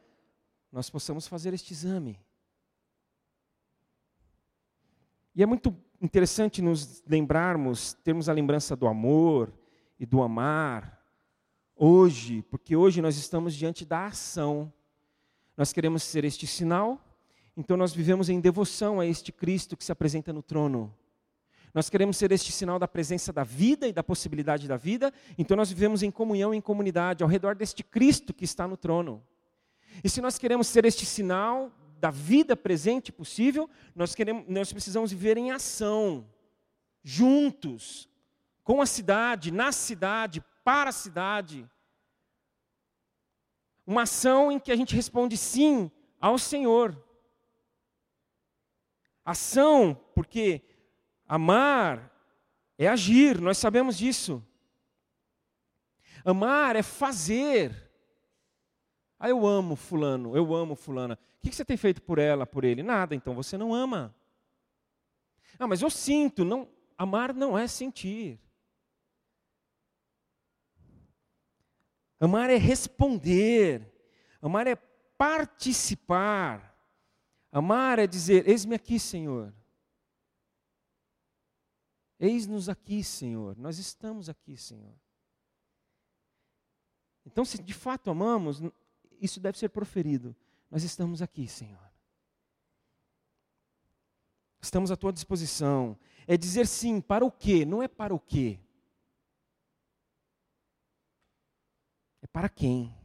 nós 0.72 0.88
possamos 0.88 1.28
fazer 1.28 1.52
este 1.52 1.74
exame. 1.74 2.18
E 5.34 5.42
é 5.42 5.46
muito 5.46 5.76
interessante 6.00 6.62
nos 6.62 7.02
lembrarmos, 7.06 7.92
termos 8.02 8.26
a 8.26 8.32
lembrança 8.32 8.74
do 8.74 8.86
amor 8.86 9.52
e 10.00 10.06
do 10.06 10.22
amar 10.22 10.98
hoje, 11.76 12.40
porque 12.44 12.74
hoje 12.74 13.02
nós 13.02 13.18
estamos 13.18 13.54
diante 13.54 13.84
da 13.84 14.06
ação. 14.06 14.72
Nós 15.58 15.70
queremos 15.70 16.02
ser 16.02 16.24
este 16.24 16.46
sinal, 16.46 16.98
então 17.54 17.76
nós 17.76 17.92
vivemos 17.92 18.30
em 18.30 18.40
devoção 18.40 18.98
a 18.98 19.04
este 19.04 19.30
Cristo 19.30 19.76
que 19.76 19.84
se 19.84 19.92
apresenta 19.92 20.32
no 20.32 20.42
trono. 20.42 20.90
Nós 21.74 21.90
queremos 21.90 22.16
ser 22.16 22.30
este 22.30 22.52
sinal 22.52 22.78
da 22.78 22.86
presença 22.86 23.32
da 23.32 23.42
vida 23.42 23.88
e 23.88 23.92
da 23.92 24.04
possibilidade 24.04 24.68
da 24.68 24.76
vida, 24.76 25.12
então 25.36 25.56
nós 25.56 25.68
vivemos 25.68 26.04
em 26.04 26.10
comunhão 26.10 26.54
e 26.54 26.56
em 26.56 26.60
comunidade 26.60 27.24
ao 27.24 27.28
redor 27.28 27.56
deste 27.56 27.82
Cristo 27.82 28.32
que 28.32 28.44
está 28.44 28.68
no 28.68 28.76
trono. 28.76 29.20
E 30.02 30.08
se 30.08 30.20
nós 30.20 30.38
queremos 30.38 30.68
ser 30.68 30.84
este 30.84 31.04
sinal 31.04 31.72
da 31.98 32.12
vida 32.12 32.56
presente 32.56 33.10
possível, 33.10 33.68
nós, 33.92 34.14
queremos, 34.14 34.44
nós 34.46 34.72
precisamos 34.72 35.10
viver 35.10 35.36
em 35.36 35.50
ação, 35.50 36.30
juntos, 37.02 38.08
com 38.62 38.80
a 38.80 38.86
cidade, 38.86 39.50
na 39.50 39.72
cidade, 39.72 40.44
para 40.62 40.90
a 40.90 40.92
cidade. 40.92 41.68
Uma 43.84 44.02
ação 44.02 44.52
em 44.52 44.60
que 44.60 44.70
a 44.70 44.76
gente 44.76 44.94
responde 44.94 45.36
sim 45.36 45.90
ao 46.20 46.38
Senhor. 46.38 46.96
Ação, 49.24 50.00
porque 50.14 50.62
amar 51.26 52.12
é 52.78 52.88
agir, 52.88 53.40
nós 53.40 53.58
sabemos 53.58 53.96
disso. 53.96 54.42
Amar 56.24 56.76
é 56.76 56.82
fazer. 56.82 57.90
Ah, 59.18 59.28
eu 59.28 59.46
amo 59.46 59.76
fulano, 59.76 60.36
eu 60.36 60.54
amo 60.54 60.74
fulana. 60.74 61.18
O 61.38 61.48
que 61.48 61.54
você 61.54 61.64
tem 61.64 61.76
feito 61.76 62.02
por 62.02 62.18
ela, 62.18 62.46
por 62.46 62.64
ele? 62.64 62.82
Nada, 62.82 63.14
então 63.14 63.34
você 63.34 63.56
não 63.56 63.74
ama. 63.74 64.14
Ah, 65.58 65.66
mas 65.66 65.82
eu 65.82 65.90
sinto, 65.90 66.44
não, 66.44 66.68
amar 66.96 67.32
não 67.32 67.56
é 67.56 67.66
sentir. 67.66 68.40
Amar 72.18 72.48
é 72.48 72.56
responder. 72.56 73.92
Amar 74.40 74.66
é 74.66 74.76
participar. 75.18 76.74
Amar 77.52 77.98
é 77.98 78.06
dizer: 78.06 78.48
Eis-me 78.48 78.74
aqui, 78.74 78.98
Senhor. 78.98 79.52
Eis-nos 82.24 82.70
aqui, 82.70 83.04
Senhor. 83.04 83.54
Nós 83.58 83.78
estamos 83.78 84.30
aqui, 84.30 84.56
Senhor. 84.56 84.94
Então, 87.26 87.44
se 87.44 87.62
de 87.62 87.74
fato 87.74 88.10
amamos, 88.10 88.62
isso 89.20 89.38
deve 89.38 89.58
ser 89.58 89.68
proferido. 89.68 90.34
Nós 90.70 90.82
estamos 90.84 91.20
aqui, 91.20 91.46
Senhor. 91.46 91.92
Estamos 94.58 94.90
à 94.90 94.96
tua 94.96 95.12
disposição. 95.12 95.98
É 96.26 96.34
dizer 96.34 96.66
sim 96.66 96.98
para 96.98 97.26
o 97.26 97.30
quê? 97.30 97.66
Não 97.66 97.82
é 97.82 97.88
para 97.88 98.14
o 98.14 98.18
quê. 98.18 98.58
É 102.22 102.26
para 102.26 102.48
quem. 102.48 102.96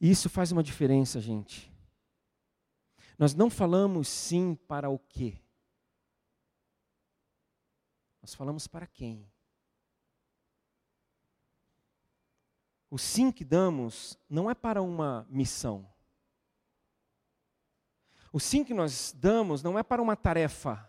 E 0.00 0.10
isso 0.10 0.28
faz 0.28 0.50
uma 0.50 0.64
diferença, 0.64 1.20
gente. 1.20 1.72
Nós 3.16 3.32
não 3.32 3.48
falamos 3.48 4.08
sim 4.08 4.56
para 4.66 4.90
o 4.90 4.98
quê. 4.98 5.41
Nós 8.22 8.34
falamos 8.34 8.68
para 8.68 8.86
quem. 8.86 9.28
O 12.88 12.96
sim 12.96 13.32
que 13.32 13.44
damos 13.44 14.16
não 14.28 14.48
é 14.48 14.54
para 14.54 14.80
uma 14.80 15.26
missão. 15.28 15.90
O 18.32 18.38
sim 18.38 18.62
que 18.62 18.72
nós 18.72 19.12
damos 19.12 19.62
não 19.62 19.78
é 19.78 19.82
para 19.82 20.00
uma 20.00 20.14
tarefa. 20.14 20.88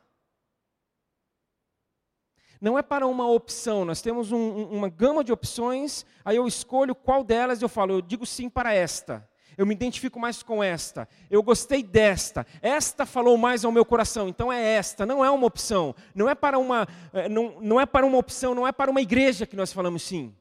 Não 2.61 2.77
é 2.77 2.83
para 2.83 3.07
uma 3.07 3.27
opção. 3.27 3.83
Nós 3.83 4.01
temos 4.01 4.31
um, 4.31 4.65
uma 4.67 4.87
gama 4.87 5.23
de 5.23 5.33
opções, 5.33 6.05
aí 6.23 6.37
eu 6.37 6.47
escolho 6.47 6.93
qual 6.93 7.23
delas 7.23 7.61
eu 7.61 7.67
falo, 7.67 7.93
eu 7.93 8.01
digo 8.01 8.25
sim 8.25 8.49
para 8.49 8.73
esta. 8.73 9.27
Eu 9.57 9.65
me 9.65 9.73
identifico 9.73 10.19
mais 10.19 10.41
com 10.41 10.63
esta. 10.63 11.07
Eu 11.29 11.43
gostei 11.43 11.83
desta. 11.83 12.45
Esta 12.61 13.05
falou 13.05 13.37
mais 13.37 13.63
ao 13.63 13.71
meu 13.71 13.85
coração. 13.85 14.27
Então 14.27 14.51
é 14.51 14.61
esta. 14.61 15.05
Não 15.05 15.23
é 15.23 15.29
uma 15.29 15.47
opção. 15.47 15.95
Não 16.13 16.29
é 16.29 16.35
para 16.35 16.57
uma, 16.57 16.87
eh, 17.13 17.29
não, 17.29 17.59
não 17.61 17.79
é 17.79 17.85
para 17.85 18.05
uma 18.05 18.17
opção. 18.17 18.55
Não 18.55 18.67
é 18.67 18.71
para 18.71 18.89
uma 18.89 19.01
igreja 19.01 19.45
que 19.45 19.55
nós 19.55 19.71
falamos 19.71 20.03
sim. 20.03 20.35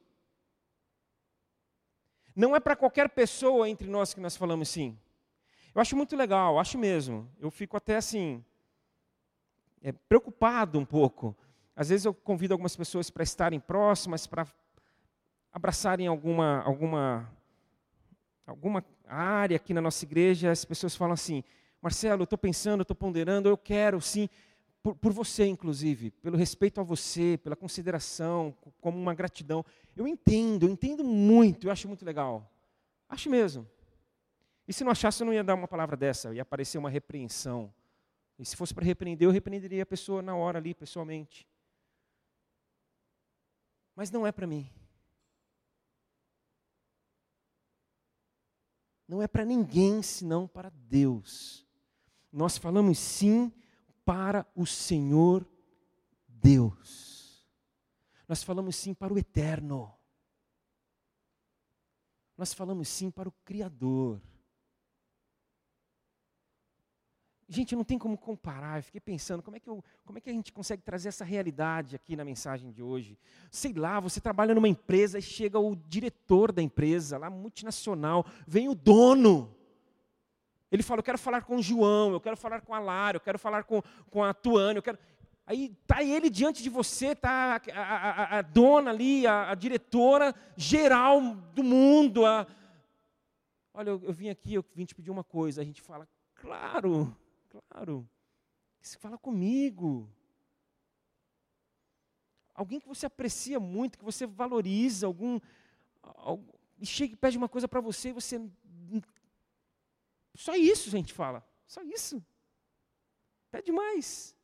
Não 2.34 2.56
é 2.56 2.60
para 2.60 2.74
qualquer 2.74 3.10
pessoa 3.10 3.68
entre 3.68 3.88
nós 3.88 4.14
que 4.14 4.20
nós 4.20 4.36
falamos 4.36 4.68
sim. 4.68 4.98
Eu 5.74 5.80
acho 5.80 5.96
muito 5.96 6.16
legal, 6.16 6.58
acho 6.58 6.78
mesmo. 6.78 7.30
Eu 7.38 7.50
fico 7.50 7.76
até 7.76 7.96
assim, 7.96 8.44
é, 9.82 9.92
preocupado 9.92 10.78
um 10.78 10.84
pouco. 10.84 11.36
Às 11.74 11.88
vezes 11.88 12.04
eu 12.04 12.14
convido 12.14 12.54
algumas 12.54 12.76
pessoas 12.76 13.10
para 13.10 13.22
estarem 13.22 13.58
próximas, 13.58 14.26
para 14.26 14.46
abraçarem 15.52 16.06
alguma, 16.06 16.62
alguma, 16.62 17.30
alguma 18.46 18.84
área 19.12 19.56
aqui 19.56 19.74
na 19.74 19.80
nossa 19.80 20.04
igreja. 20.04 20.50
As 20.50 20.64
pessoas 20.64 20.96
falam 20.96 21.14
assim: 21.14 21.42
Marcelo, 21.80 22.22
eu 22.22 22.24
estou 22.24 22.38
pensando, 22.38 22.82
estou 22.82 22.96
ponderando, 22.96 23.48
eu 23.48 23.56
quero 23.56 24.00
sim 24.00 24.28
por, 24.82 24.96
por, 24.96 25.12
você, 25.12 25.46
inclusive, 25.46 26.10
pelo 26.10 26.36
respeito 26.36 26.80
a 26.80 26.84
você, 26.84 27.38
pela 27.42 27.54
consideração, 27.54 28.52
como 28.80 28.98
uma 28.98 29.14
gratidão. 29.14 29.64
Eu 29.94 30.08
entendo, 30.08 30.66
eu 30.66 30.70
entendo 30.70 31.04
muito, 31.04 31.68
eu 31.68 31.70
acho 31.70 31.86
muito 31.86 32.04
legal. 32.04 32.50
Acho 33.08 33.30
mesmo. 33.30 33.68
E 34.66 34.72
se 34.72 34.82
não 34.82 34.90
achasse, 34.90 35.22
eu 35.22 35.26
não 35.26 35.32
ia 35.32 35.44
dar 35.44 35.54
uma 35.54 35.68
palavra 35.68 35.96
dessa, 35.96 36.34
ia 36.34 36.42
aparecer 36.42 36.78
uma 36.78 36.90
repreensão. 36.90 37.72
E 38.38 38.44
se 38.44 38.56
fosse 38.56 38.74
para 38.74 38.84
repreender, 38.84 39.28
eu 39.28 39.30
repreenderia 39.30 39.84
a 39.84 39.86
pessoa 39.86 40.20
na 40.20 40.34
hora 40.34 40.58
ali, 40.58 40.74
pessoalmente. 40.74 41.46
Mas 43.94 44.10
não 44.10 44.26
é 44.26 44.32
para 44.32 44.46
mim. 44.46 44.68
Não 49.12 49.20
é 49.20 49.28
para 49.28 49.44
ninguém 49.44 50.00
senão 50.00 50.48
para 50.48 50.70
Deus. 50.70 51.66
Nós 52.32 52.56
falamos 52.56 52.98
sim 52.98 53.52
para 54.06 54.46
o 54.56 54.64
Senhor 54.64 55.46
Deus. 56.26 57.46
Nós 58.26 58.42
falamos 58.42 58.74
sim 58.74 58.94
para 58.94 59.12
o 59.12 59.18
eterno. 59.18 59.92
Nós 62.38 62.54
falamos 62.54 62.88
sim 62.88 63.10
para 63.10 63.28
o 63.28 63.32
Criador. 63.44 64.18
Gente, 67.54 67.76
não 67.76 67.84
tem 67.84 67.98
como 67.98 68.16
comparar. 68.16 68.78
Eu 68.78 68.82
fiquei 68.82 69.00
pensando, 69.00 69.42
como 69.42 69.58
é, 69.58 69.60
que 69.60 69.68
eu, 69.68 69.84
como 70.06 70.16
é 70.16 70.22
que 70.22 70.30
a 70.30 70.32
gente 70.32 70.50
consegue 70.50 70.80
trazer 70.80 71.10
essa 71.10 71.22
realidade 71.22 71.94
aqui 71.94 72.16
na 72.16 72.24
mensagem 72.24 72.72
de 72.72 72.82
hoje? 72.82 73.18
Sei 73.50 73.74
lá, 73.74 74.00
você 74.00 74.22
trabalha 74.22 74.54
numa 74.54 74.68
empresa 74.68 75.18
e 75.18 75.22
chega 75.22 75.58
o 75.58 75.76
diretor 75.76 76.50
da 76.50 76.62
empresa, 76.62 77.18
lá 77.18 77.28
multinacional, 77.28 78.24
vem 78.46 78.70
o 78.70 78.74
dono. 78.74 79.54
Ele 80.70 80.82
fala, 80.82 81.00
eu 81.00 81.04
quero 81.04 81.18
falar 81.18 81.42
com 81.42 81.56
o 81.56 81.62
João, 81.62 82.12
eu 82.12 82.20
quero 82.22 82.38
falar 82.38 82.62
com 82.62 82.74
a 82.74 82.78
Lara, 82.78 83.18
eu 83.18 83.20
quero 83.20 83.38
falar 83.38 83.64
com, 83.64 83.82
com 84.08 84.24
a 84.24 84.32
Tuane, 84.32 84.76
eu 84.76 84.82
quero... 84.82 84.98
Aí 85.46 85.76
está 85.82 86.02
ele 86.02 86.30
diante 86.30 86.62
de 86.62 86.70
você, 86.70 87.08
está 87.08 87.60
a, 87.74 87.82
a, 87.82 88.38
a, 88.38 88.42
dona 88.42 88.88
ali, 88.90 89.26
a, 89.26 89.50
a, 89.50 89.54
diretora 89.54 90.34
geral 90.56 91.20
do 91.54 91.62
mundo. 91.62 92.22
Olha, 93.74 93.90
eu, 93.90 94.00
eu, 94.04 94.12
vim 94.14 94.30
aqui, 94.30 94.54
eu 94.54 94.64
vim 94.74 94.86
te 94.86 94.94
pedir 94.94 95.10
uma 95.10 95.24
coisa. 95.24 95.60
A 95.60 95.64
gente 95.64 95.82
fala, 95.82 96.08
claro, 96.34 97.14
claro. 97.52 98.08
Você 98.80 98.98
fala 98.98 99.18
comigo. 99.18 100.10
Alguém 102.54 102.80
que 102.80 102.88
você 102.88 103.06
aprecia 103.06 103.58
muito, 103.60 103.98
que 103.98 104.04
você 104.04 104.26
valoriza, 104.26 105.06
algum, 105.06 105.40
algum 106.02 106.52
e 106.78 106.86
chega 106.86 107.14
e 107.14 107.16
pede 107.16 107.38
uma 107.38 107.48
coisa 107.48 107.68
para 107.68 107.80
você 107.80 108.08
e 108.08 108.12
você 108.12 108.38
só 110.34 110.54
isso 110.54 110.88
a 110.88 110.92
gente 110.92 111.12
fala. 111.12 111.46
Só 111.66 111.82
isso. 111.82 112.24
Pede 113.50 113.70
mais. 113.70 114.36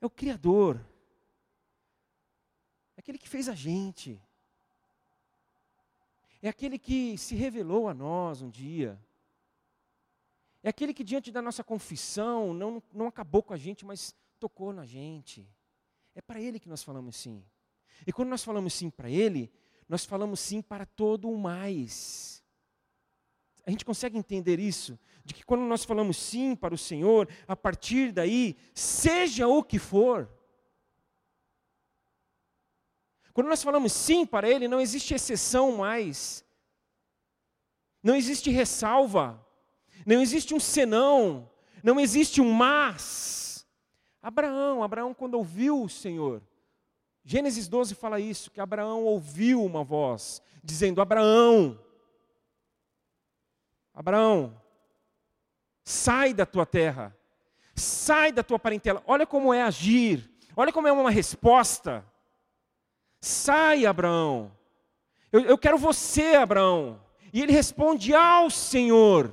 É 0.00 0.06
o 0.06 0.10
Criador. 0.10 0.84
É 2.96 3.00
aquele 3.00 3.18
que 3.18 3.28
fez 3.28 3.48
a 3.48 3.54
gente. 3.54 4.20
É 6.42 6.48
aquele 6.48 6.78
que 6.78 7.16
se 7.18 7.34
revelou 7.34 7.88
a 7.88 7.94
nós 7.94 8.42
um 8.42 8.50
dia. 8.50 9.00
É 10.68 10.70
aquele 10.70 10.92
que, 10.92 11.02
diante 11.02 11.32
da 11.32 11.40
nossa 11.40 11.64
confissão, 11.64 12.52
não, 12.52 12.82
não 12.92 13.06
acabou 13.06 13.42
com 13.42 13.54
a 13.54 13.56
gente, 13.56 13.86
mas 13.86 14.14
tocou 14.38 14.70
na 14.70 14.84
gente. 14.84 15.48
É 16.14 16.20
para 16.20 16.42
Ele 16.42 16.60
que 16.60 16.68
nós 16.68 16.82
falamos 16.82 17.16
sim. 17.16 17.42
E 18.06 18.12
quando 18.12 18.28
nós 18.28 18.44
falamos 18.44 18.74
sim 18.74 18.90
para 18.90 19.08
Ele, 19.08 19.50
nós 19.88 20.04
falamos 20.04 20.40
sim 20.40 20.60
para 20.60 20.84
todo 20.84 21.30
o 21.30 21.38
mais. 21.38 22.44
A 23.64 23.70
gente 23.70 23.82
consegue 23.82 24.18
entender 24.18 24.60
isso? 24.60 24.98
De 25.24 25.32
que 25.32 25.42
quando 25.42 25.62
nós 25.62 25.86
falamos 25.86 26.18
sim 26.18 26.54
para 26.54 26.74
o 26.74 26.78
Senhor, 26.78 27.26
a 27.46 27.56
partir 27.56 28.12
daí, 28.12 28.54
seja 28.74 29.48
o 29.48 29.64
que 29.64 29.78
for, 29.78 30.30
quando 33.32 33.48
nós 33.48 33.62
falamos 33.62 33.90
sim 33.94 34.26
para 34.26 34.46
Ele, 34.46 34.68
não 34.68 34.82
existe 34.82 35.14
exceção 35.14 35.78
mais, 35.78 36.44
não 38.02 38.14
existe 38.14 38.50
ressalva, 38.50 39.47
não 40.06 40.20
existe 40.20 40.54
um 40.54 40.60
senão, 40.60 41.48
não 41.82 41.98
existe 41.98 42.40
um 42.40 42.52
mas. 42.52 43.66
Abraão, 44.22 44.82
Abraão, 44.82 45.14
quando 45.14 45.34
ouviu 45.34 45.82
o 45.82 45.88
Senhor, 45.88 46.42
Gênesis 47.24 47.68
12 47.68 47.94
fala 47.94 48.18
isso, 48.18 48.50
que 48.50 48.60
Abraão 48.60 49.04
ouviu 49.04 49.64
uma 49.64 49.84
voz, 49.84 50.42
dizendo: 50.62 51.00
Abraão, 51.00 51.78
Abraão, 53.94 54.60
sai 55.84 56.32
da 56.32 56.46
tua 56.46 56.64
terra, 56.64 57.16
sai 57.74 58.32
da 58.32 58.42
tua 58.42 58.58
parentela. 58.58 59.02
Olha 59.06 59.26
como 59.26 59.52
é 59.52 59.62
agir, 59.62 60.30
olha 60.56 60.72
como 60.72 60.88
é 60.88 60.92
uma 60.92 61.10
resposta. 61.10 62.04
Sai, 63.20 63.84
Abraão. 63.84 64.52
Eu, 65.32 65.40
eu 65.40 65.58
quero 65.58 65.76
você, 65.76 66.34
Abraão. 66.34 67.00
E 67.32 67.42
ele 67.42 67.52
responde 67.52 68.14
ao 68.14 68.48
Senhor. 68.48 69.32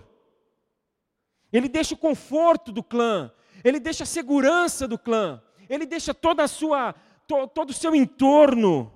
Ele 1.55 1.69
deixa 1.69 1.93
o 1.93 1.97
conforto 1.97 2.71
do 2.71 2.83
clã, 2.83 3.31
ele 3.63 3.79
deixa 3.79 4.03
a 4.03 4.07
segurança 4.07 4.87
do 4.87 4.97
clã, 4.97 5.41
ele 5.69 5.85
deixa 5.85 6.13
toda 6.13 6.43
a 6.43 6.47
sua, 6.47 6.93
to, 7.27 7.47
todo 7.47 7.69
o 7.69 7.73
seu 7.73 7.95
entorno 7.95 8.91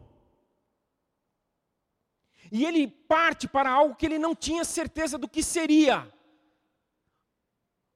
e 2.52 2.66
ele 2.66 2.88
parte 2.88 3.48
para 3.48 3.70
algo 3.70 3.96
que 3.96 4.06
ele 4.06 4.18
não 4.18 4.36
tinha 4.36 4.64
certeza 4.64 5.18
do 5.18 5.28
que 5.28 5.44
seria. 5.44 6.12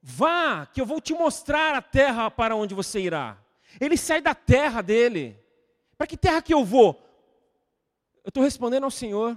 Vá, 0.00 0.66
que 0.66 0.80
eu 0.80 0.86
vou 0.86 1.00
te 1.00 1.12
mostrar 1.12 1.74
a 1.74 1.82
terra 1.82 2.30
para 2.30 2.54
onde 2.54 2.74
você 2.74 3.00
irá. 3.00 3.38
Ele 3.80 3.96
sai 3.96 4.20
da 4.20 4.34
terra 4.34 4.82
dele. 4.82 5.38
Para 5.96 6.06
que 6.06 6.16
terra 6.16 6.42
que 6.42 6.54
eu 6.54 6.64
vou? 6.64 7.00
Eu 8.22 8.28
estou 8.28 8.42
respondendo 8.42 8.84
ao 8.84 8.90
Senhor. 8.90 9.36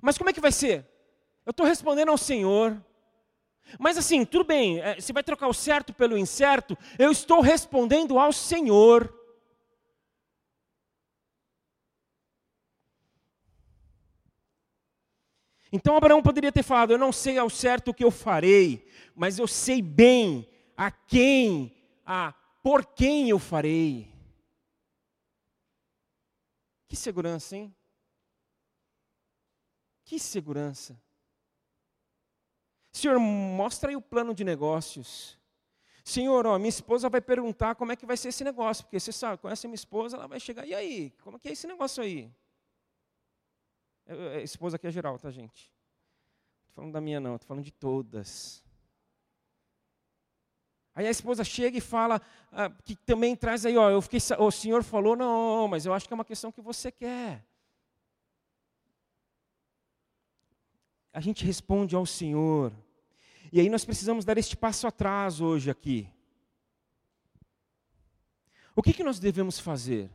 Mas 0.00 0.16
como 0.16 0.30
é 0.30 0.32
que 0.32 0.40
vai 0.40 0.52
ser? 0.52 0.86
Eu 1.44 1.50
estou 1.50 1.66
respondendo 1.66 2.10
ao 2.10 2.18
Senhor. 2.18 2.82
Mas 3.78 3.98
assim, 3.98 4.24
tudo 4.24 4.44
bem, 4.44 4.80
é, 4.80 5.00
você 5.00 5.12
vai 5.12 5.22
trocar 5.22 5.48
o 5.48 5.54
certo 5.54 5.92
pelo 5.92 6.16
incerto? 6.16 6.76
Eu 6.98 7.10
estou 7.10 7.40
respondendo 7.40 8.18
ao 8.18 8.32
Senhor. 8.32 9.12
Então 15.72 15.96
Abraão 15.96 16.22
poderia 16.22 16.52
ter 16.52 16.62
falado: 16.62 16.92
Eu 16.92 16.98
não 16.98 17.12
sei 17.12 17.38
ao 17.38 17.50
certo 17.50 17.90
o 17.90 17.94
que 17.94 18.04
eu 18.04 18.10
farei, 18.10 18.88
mas 19.14 19.38
eu 19.38 19.46
sei 19.46 19.82
bem 19.82 20.48
a 20.76 20.90
quem, 20.90 21.76
a 22.04 22.32
por 22.62 22.86
quem 22.86 23.28
eu 23.30 23.38
farei. 23.38 24.12
Que 26.88 26.96
segurança, 26.96 27.56
hein? 27.56 27.74
Que 30.04 30.18
segurança. 30.20 31.00
Senhor, 32.96 33.18
mostra 33.18 33.90
aí 33.90 33.96
o 33.96 34.00
plano 34.00 34.34
de 34.34 34.42
negócios. 34.42 35.38
Senhor, 36.02 36.46
ó, 36.46 36.58
minha 36.58 36.70
esposa 36.70 37.10
vai 37.10 37.20
perguntar 37.20 37.74
como 37.74 37.92
é 37.92 37.96
que 37.96 38.06
vai 38.06 38.16
ser 38.16 38.28
esse 38.28 38.42
negócio, 38.42 38.84
porque 38.84 38.98
você 38.98 39.12
sabe, 39.12 39.42
conhece 39.42 39.66
minha 39.66 39.74
esposa, 39.74 40.16
ela 40.16 40.26
vai 40.26 40.40
chegar, 40.40 40.66
e 40.66 40.74
aí, 40.74 41.10
como 41.22 41.36
é 41.36 41.40
que 41.40 41.48
é 41.48 41.52
esse 41.52 41.66
negócio 41.66 42.02
aí? 42.02 42.32
É, 44.06 44.38
é, 44.38 44.42
esposa 44.42 44.76
aqui 44.76 44.86
é 44.86 44.90
geral, 44.90 45.18
tá, 45.18 45.30
gente? 45.30 45.70
Não 45.70 46.68
estou 46.68 46.74
falando 46.74 46.92
da 46.94 47.00
minha, 47.02 47.20
não, 47.20 47.34
estou 47.34 47.48
falando 47.48 47.64
de 47.64 47.72
todas. 47.72 48.64
Aí 50.94 51.06
a 51.06 51.10
esposa 51.10 51.44
chega 51.44 51.76
e 51.76 51.82
fala, 51.82 52.18
ah, 52.50 52.70
que 52.82 52.96
também 52.96 53.36
traz 53.36 53.66
aí, 53.66 53.76
ó, 53.76 53.90
eu 53.90 54.00
fiquei, 54.00 54.20
o 54.38 54.50
senhor 54.50 54.82
falou, 54.82 55.14
não, 55.14 55.68
mas 55.68 55.84
eu 55.84 55.92
acho 55.92 56.06
que 56.06 56.14
é 56.14 56.16
uma 56.16 56.24
questão 56.24 56.50
que 56.50 56.62
você 56.62 56.90
quer. 56.90 57.44
A 61.12 61.20
gente 61.20 61.44
responde 61.44 61.94
ao 61.96 62.04
Senhor. 62.04 62.70
E 63.56 63.60
aí 63.60 63.70
nós 63.70 63.86
precisamos 63.86 64.22
dar 64.22 64.36
este 64.36 64.54
passo 64.54 64.86
atrás 64.86 65.40
hoje 65.40 65.70
aqui. 65.70 66.12
O 68.74 68.82
que, 68.82 68.92
que 68.92 69.02
nós 69.02 69.18
devemos 69.18 69.58
fazer? 69.58 70.10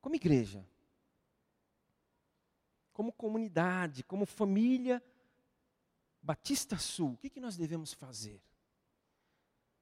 Como 0.00 0.16
igreja, 0.16 0.66
como 2.92 3.12
comunidade, 3.12 4.02
como 4.02 4.26
família 4.26 5.00
Batista 6.20 6.76
Sul, 6.76 7.12
o 7.12 7.16
que, 7.16 7.30
que 7.30 7.38
nós 7.38 7.56
devemos 7.56 7.92
fazer? 7.92 8.42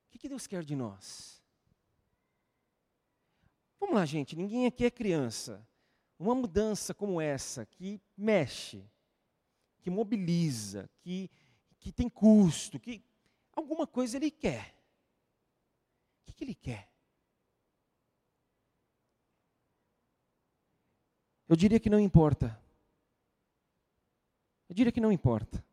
O 0.04 0.10
que, 0.10 0.18
que 0.18 0.28
Deus 0.28 0.46
quer 0.46 0.62
de 0.62 0.76
nós? 0.76 1.42
Vamos 3.80 3.94
lá, 3.94 4.04
gente, 4.04 4.36
ninguém 4.36 4.66
aqui 4.66 4.84
é 4.84 4.90
criança. 4.90 5.66
Uma 6.18 6.34
mudança 6.34 6.92
como 6.92 7.22
essa, 7.22 7.64
que 7.64 8.02
mexe, 8.14 8.84
que 9.80 9.90
mobiliza, 9.90 10.88
que, 11.00 11.30
que 11.78 11.90
tem 11.90 12.08
custo, 12.08 12.78
que 12.78 13.02
alguma 13.52 13.86
coisa 13.86 14.16
ele 14.16 14.30
quer. 14.30 14.74
O 16.20 16.26
que, 16.26 16.32
que 16.32 16.44
ele 16.44 16.54
quer? 16.54 16.90
Eu 21.48 21.56
diria 21.56 21.80
que 21.80 21.90
não 21.90 21.98
importa. 21.98 22.56
Eu 24.68 24.74
diria 24.74 24.92
que 24.92 25.00
não 25.00 25.10
importa. 25.10 25.64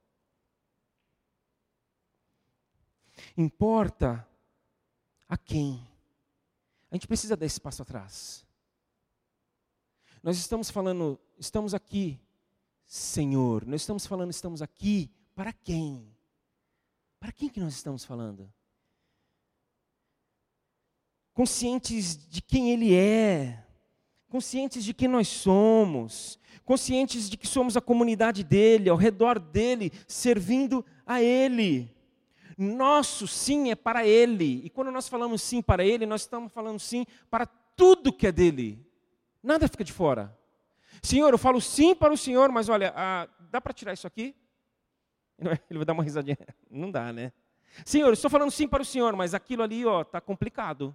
Importa 3.37 4.27
a 5.27 5.37
quem. 5.37 5.87
A 6.89 6.95
gente 6.95 7.07
precisa 7.07 7.37
dar 7.37 7.45
esse 7.45 7.61
passo 7.61 7.83
atrás. 7.83 8.43
Nós 10.23 10.37
estamos 10.37 10.71
falando, 10.71 11.19
estamos 11.37 11.73
aqui 11.73 12.19
Senhor. 12.87 13.65
Nós 13.65 13.81
estamos 13.81 14.07
falando, 14.07 14.31
estamos 14.31 14.61
aqui 14.61 15.11
para 15.35 15.51
quem? 15.51 16.15
Para 17.19 17.33
quem 17.33 17.49
que 17.49 17.59
nós 17.59 17.73
estamos 17.73 18.05
falando? 18.05 18.51
Conscientes 21.33 22.17
de 22.29 22.41
quem 22.41 22.71
Ele 22.71 22.95
é, 22.95 23.63
conscientes 24.29 24.83
de 24.83 24.93
quem 24.93 25.07
nós 25.07 25.27
somos, 25.27 26.39
conscientes 26.63 27.29
de 27.29 27.37
que 27.37 27.45
somos 27.45 27.77
a 27.77 27.81
comunidade 27.81 28.43
dele, 28.43 28.89
ao 28.89 28.97
redor 28.97 29.37
dele, 29.37 29.91
servindo 30.07 30.83
a 31.05 31.21
Ele. 31.21 31.93
Nosso 32.57 33.27
sim 33.27 33.69
é 33.69 33.75
para 33.75 34.07
Ele. 34.07 34.61
E 34.63 34.69
quando 34.69 34.91
nós 34.91 35.07
falamos 35.07 35.41
sim 35.41 35.61
para 35.61 35.85
Ele, 35.85 36.05
nós 36.05 36.21
estamos 36.21 36.51
falando 36.51 36.79
sim 36.79 37.05
para 37.29 37.45
tudo 37.45 38.13
que 38.13 38.27
é 38.27 38.31
dele. 38.31 38.83
Nada 39.43 39.67
fica 39.67 39.83
de 39.83 39.93
fora. 39.93 40.36
Senhor, 41.07 41.33
eu 41.33 41.37
falo 41.37 41.61
sim 41.61 41.95
para 41.95 42.11
o 42.11 42.17
Senhor, 42.17 42.51
mas 42.51 42.67
olha, 42.67 42.91
ah, 42.93 43.29
dá 43.49 43.61
para 43.61 43.71
tirar 43.71 43.93
isso 43.93 44.05
aqui? 44.05 44.35
Ele 45.39 45.79
vai 45.79 45.85
dar 45.85 45.93
uma 45.93 46.03
risadinha. 46.03 46.37
Não 46.69 46.91
dá, 46.91 47.13
né? 47.13 47.31
Senhor, 47.85 48.07
eu 48.07 48.13
estou 48.13 48.29
falando 48.29 48.51
sim 48.51 48.67
para 48.67 48.81
o 48.81 48.85
Senhor, 48.85 49.15
mas 49.15 49.33
aquilo 49.33 49.63
ali, 49.63 49.85
ó, 49.85 50.01
está 50.01 50.19
complicado. 50.19 50.93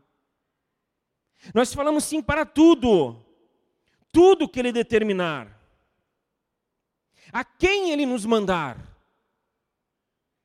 Nós 1.55 1.73
falamos 1.73 2.05
sim 2.05 2.23
para 2.23 2.45
tudo. 2.45 3.25
Tudo 4.11 4.47
que 4.47 4.61
Ele 4.61 4.71
determinar. 4.71 5.59
A 7.33 7.43
quem 7.43 7.91
Ele 7.91 8.05
nos 8.05 8.27
mandar. 8.27 8.77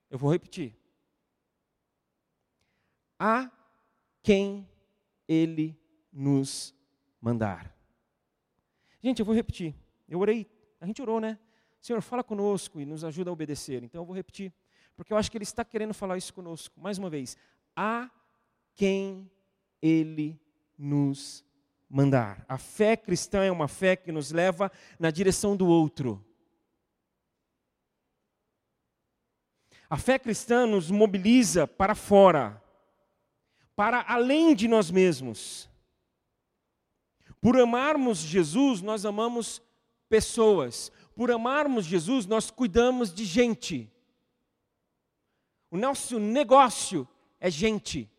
Eu 0.10 0.18
vou 0.18 0.32
repetir. 0.32 0.74
A 3.20 3.52
quem 4.24 4.66
Ele 5.28 5.78
nos 6.14 6.74
mandar. 7.20 7.77
Gente, 9.08 9.22
eu 9.22 9.26
vou 9.26 9.34
repetir. 9.34 9.74
Eu 10.06 10.20
orei, 10.20 10.46
a 10.82 10.86
gente 10.86 11.02
orou, 11.02 11.22
né? 11.22 11.40
Senhor, 11.80 12.02
fala 12.02 12.22
conosco 12.22 12.82
e 12.82 12.86
nos 12.86 13.06
ajuda 13.06 13.30
a 13.30 13.34
obedecer. 13.34 13.82
Então 13.82 14.02
eu 14.02 14.06
vou 14.06 14.14
repetir, 14.14 14.52
porque 14.98 15.14
eu 15.14 15.18
acho 15.18 15.32
que 15.32 15.38
Ele 15.38 15.46
está 15.46 15.64
querendo 15.64 15.94
falar 15.94 16.18
isso 16.18 16.34
conosco. 16.34 16.78
Mais 16.78 16.98
uma 16.98 17.10
vez, 17.10 17.38
a 17.74 18.12
quem 18.76 19.32
Ele 19.82 20.38
nos 20.78 21.46
mandar. 21.90 22.46
A 22.50 22.58
fé 22.58 22.98
cristã 22.98 23.46
é 23.46 23.50
uma 23.50 23.70
fé 23.70 23.96
que 23.96 24.12
nos 24.12 24.34
leva 24.34 24.70
na 25.00 25.10
direção 25.10 25.56
do 25.56 25.68
outro. 25.68 26.22
A 29.90 29.96
fé 29.96 30.20
cristã 30.20 30.68
nos 30.68 30.92
mobiliza 30.92 31.66
para 31.66 31.96
fora, 31.96 32.62
para 33.74 34.04
além 34.06 34.54
de 34.54 34.68
nós 34.68 34.92
mesmos. 34.92 35.70
Por 37.42 37.60
amarmos 37.60 38.20
Jesus, 38.20 38.82
nós 38.82 39.06
amamos 39.06 39.62
pessoas. 40.10 40.92
Por 41.16 41.32
amarmos 41.32 41.86
Jesus, 41.86 42.26
nós 42.26 42.50
cuidamos 42.50 43.14
de 43.14 43.26
gente. 43.26 43.92
O 45.70 45.78
nosso 45.78 46.20
negócio 46.20 47.08
é 47.40 47.50
gente. 47.50 48.10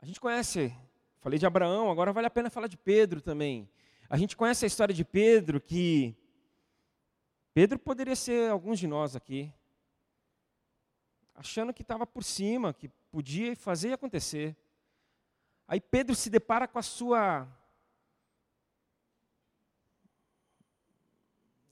A 0.00 0.06
gente 0.06 0.20
conhece, 0.20 0.74
falei 1.20 1.38
de 1.38 1.46
Abraão, 1.46 1.90
agora 1.90 2.12
vale 2.12 2.26
a 2.26 2.30
pena 2.30 2.50
falar 2.50 2.66
de 2.66 2.76
Pedro 2.76 3.20
também. 3.20 3.70
A 4.10 4.16
gente 4.16 4.36
conhece 4.36 4.64
a 4.64 4.68
história 4.68 4.94
de 4.94 5.04
Pedro 5.04 5.60
que 5.60 6.16
Pedro 7.54 7.78
poderia 7.78 8.16
ser 8.16 8.50
alguns 8.50 8.78
de 8.78 8.86
nós 8.86 9.14
aqui, 9.14 9.52
achando 11.34 11.72
que 11.72 11.82
estava 11.82 12.06
por 12.06 12.24
cima, 12.24 12.72
que 12.72 12.88
podia 13.10 13.54
fazer 13.54 13.92
acontecer. 13.92 14.56
Aí 15.72 15.80
Pedro 15.80 16.14
se 16.14 16.28
depara 16.28 16.68
com 16.68 16.78
a 16.78 16.82
sua. 16.82 17.48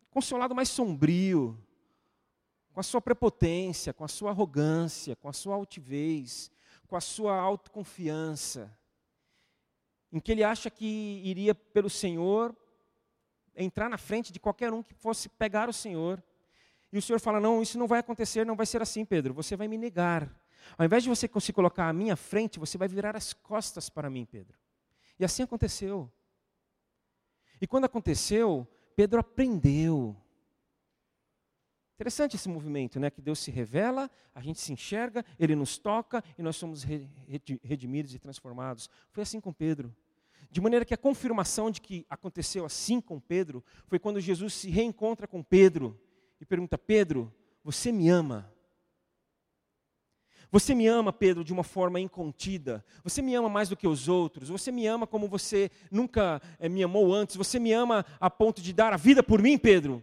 com 0.09 0.23
seu 0.23 0.39
lado 0.39 0.55
mais 0.55 0.71
sombrio, 0.71 1.63
com 2.73 2.81
a 2.81 2.83
sua 2.83 3.03
prepotência, 3.03 3.93
com 3.93 4.03
a 4.03 4.09
sua 4.09 4.31
arrogância, 4.31 5.15
com 5.17 5.29
a 5.29 5.35
sua 5.35 5.55
altivez, 5.55 6.51
com 6.89 6.97
a 6.97 7.01
sua 7.03 7.37
autoconfiança, 7.39 8.75
em 10.11 10.19
que 10.19 10.33
ele 10.33 10.43
acha 10.43 10.71
que 10.71 11.21
iria 11.23 11.55
pelo 11.55 11.91
Senhor 11.91 12.57
entrar 13.55 13.91
na 13.91 13.99
frente 13.99 14.33
de 14.33 14.41
qualquer 14.41 14.73
um 14.73 14.83
que 14.83 14.95
fosse 14.95 15.29
pegar 15.29 15.69
o 15.69 15.75
Senhor. 15.75 16.25
E 16.91 16.97
o 16.97 17.03
Senhor 17.03 17.21
fala: 17.21 17.39
Não, 17.39 17.61
isso 17.61 17.79
não 17.79 17.87
vai 17.87 17.99
acontecer, 17.99 18.47
não 18.47 18.57
vai 18.57 18.65
ser 18.65 18.81
assim, 18.81 19.05
Pedro, 19.05 19.35
você 19.35 19.57
vai 19.57 19.69
me 19.69 19.77
negar. 19.77 20.40
Ao 20.77 20.85
invés 20.85 21.03
de 21.03 21.09
você 21.09 21.29
se 21.41 21.53
colocar 21.53 21.89
à 21.89 21.93
minha 21.93 22.17
frente, 22.17 22.59
você 22.59 22.79
vai 22.79 22.89
virar 22.89 23.17
as 23.17 23.33
costas 23.33 23.89
para 23.89 24.11
mim, 24.11 24.25
Pedro. 24.25 24.59
E 25.19 25.25
assim 25.25 25.43
aconteceu. 25.43 26.11
E 27.61 27.67
quando 27.67 27.85
aconteceu, 27.85 28.67
Pedro 28.97 29.21
aprendeu. 29.21 30.17
Interessante 31.95 32.37
esse 32.37 32.49
movimento, 32.49 32.99
né? 32.99 33.11
Que 33.11 33.21
Deus 33.21 33.39
se 33.39 33.51
revela, 33.51 34.11
a 34.35 34.41
gente 34.41 34.59
se 34.59 34.73
enxerga, 34.73 35.23
Ele 35.39 35.55
nos 35.55 35.77
toca 35.77 36.25
e 36.39 36.43
nós 36.43 36.57
somos 36.57 36.83
redimidos 37.63 38.15
e 38.15 38.19
transformados. 38.19 38.89
Foi 39.11 39.23
assim 39.23 39.39
com 39.39 39.53
Pedro. 39.53 39.95
De 40.51 40.61
maneira 40.61 40.85
que 40.85 40.95
a 40.95 40.99
confirmação 40.99 41.71
de 41.71 41.81
que 41.81 42.07
aconteceu 42.09 42.65
assim 42.65 43.01
com 43.01 43.21
Pedro 43.21 43.63
foi 43.87 43.99
quando 43.99 44.19
Jesus 44.19 44.55
se 44.55 44.71
reencontra 44.71 45.29
com 45.29 45.43
Pedro 45.43 46.01
e 46.41 46.47
pergunta: 46.47 46.79
Pedro, 46.79 47.33
você 47.63 47.93
me 47.93 48.09
ama? 48.09 48.51
Você 50.51 50.75
me 50.75 50.87
ama, 50.87 51.13
Pedro, 51.13 51.45
de 51.45 51.53
uma 51.53 51.63
forma 51.63 52.01
incontida. 52.01 52.85
Você 53.05 53.23
me 53.23 53.35
ama 53.35 53.49
mais 53.49 53.69
do 53.69 53.77
que 53.77 53.87
os 53.87 54.09
outros. 54.09 54.49
Você 54.49 54.73
me 54.73 54.87
ama 54.87 55.07
como 55.07 55.29
você 55.29 55.71
nunca 55.91 56.43
é, 56.59 56.69
me 56.69 56.83
amou 56.83 57.15
antes. 57.15 57.37
Você 57.37 57.59
me 57.59 57.73
ama 57.73 58.05
a 58.19 58.29
ponto 58.29 58.61
de 58.61 58.73
dar 58.73 58.93
a 58.93 58.97
vida 58.97 59.23
por 59.23 59.41
mim, 59.41 59.57
Pedro. 59.57 60.03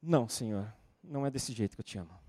Não, 0.00 0.28
Senhor, 0.28 0.72
não 1.02 1.26
é 1.26 1.30
desse 1.30 1.52
jeito 1.52 1.74
que 1.74 1.80
eu 1.80 1.84
te 1.84 1.98
amo. 1.98 2.22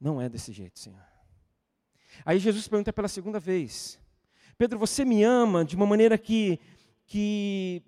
Não 0.00 0.20
é 0.20 0.28
desse 0.28 0.52
jeito, 0.52 0.78
Senhor. 0.78 1.02
Aí 2.24 2.38
Jesus 2.38 2.68
pergunta 2.68 2.92
pela 2.92 3.08
segunda 3.08 3.40
vez: 3.40 3.98
Pedro, 4.56 4.78
você 4.78 5.04
me 5.04 5.24
ama 5.24 5.64
de 5.64 5.74
uma 5.74 5.86
maneira 5.86 6.16
que, 6.16 6.60
que, 7.06 7.82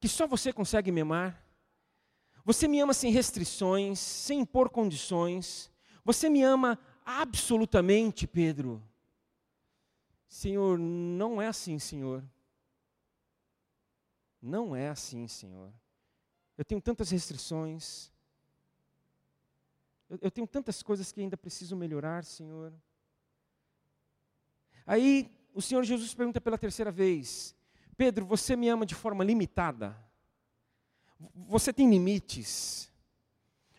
que 0.00 0.08
só 0.08 0.26
você 0.26 0.52
consegue 0.52 0.90
me 0.90 1.02
amar? 1.02 1.47
Você 2.48 2.66
me 2.66 2.80
ama 2.80 2.94
sem 2.94 3.12
restrições, 3.12 3.98
sem 3.98 4.40
impor 4.40 4.70
condições. 4.70 5.70
Você 6.02 6.30
me 6.30 6.42
ama 6.42 6.78
absolutamente, 7.04 8.26
Pedro. 8.26 8.82
Senhor, 10.26 10.78
não 10.78 11.42
é 11.42 11.48
assim, 11.48 11.78
Senhor. 11.78 12.24
Não 14.40 14.74
é 14.74 14.88
assim, 14.88 15.28
Senhor. 15.28 15.70
Eu 16.56 16.64
tenho 16.64 16.80
tantas 16.80 17.10
restrições. 17.10 18.10
Eu, 20.08 20.18
eu 20.22 20.30
tenho 20.30 20.46
tantas 20.46 20.82
coisas 20.82 21.12
que 21.12 21.20
ainda 21.20 21.36
preciso 21.36 21.76
melhorar, 21.76 22.24
Senhor. 22.24 22.72
Aí 24.86 25.30
o 25.52 25.60
Senhor 25.60 25.84
Jesus 25.84 26.14
pergunta 26.14 26.40
pela 26.40 26.56
terceira 26.56 26.90
vez: 26.90 27.54
Pedro, 27.94 28.24
você 28.24 28.56
me 28.56 28.70
ama 28.70 28.86
de 28.86 28.94
forma 28.94 29.22
limitada? 29.22 30.07
Você 31.48 31.72
tem 31.72 31.90
limites? 31.90 32.90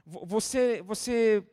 Você, 0.06 0.82
você, 0.82 1.44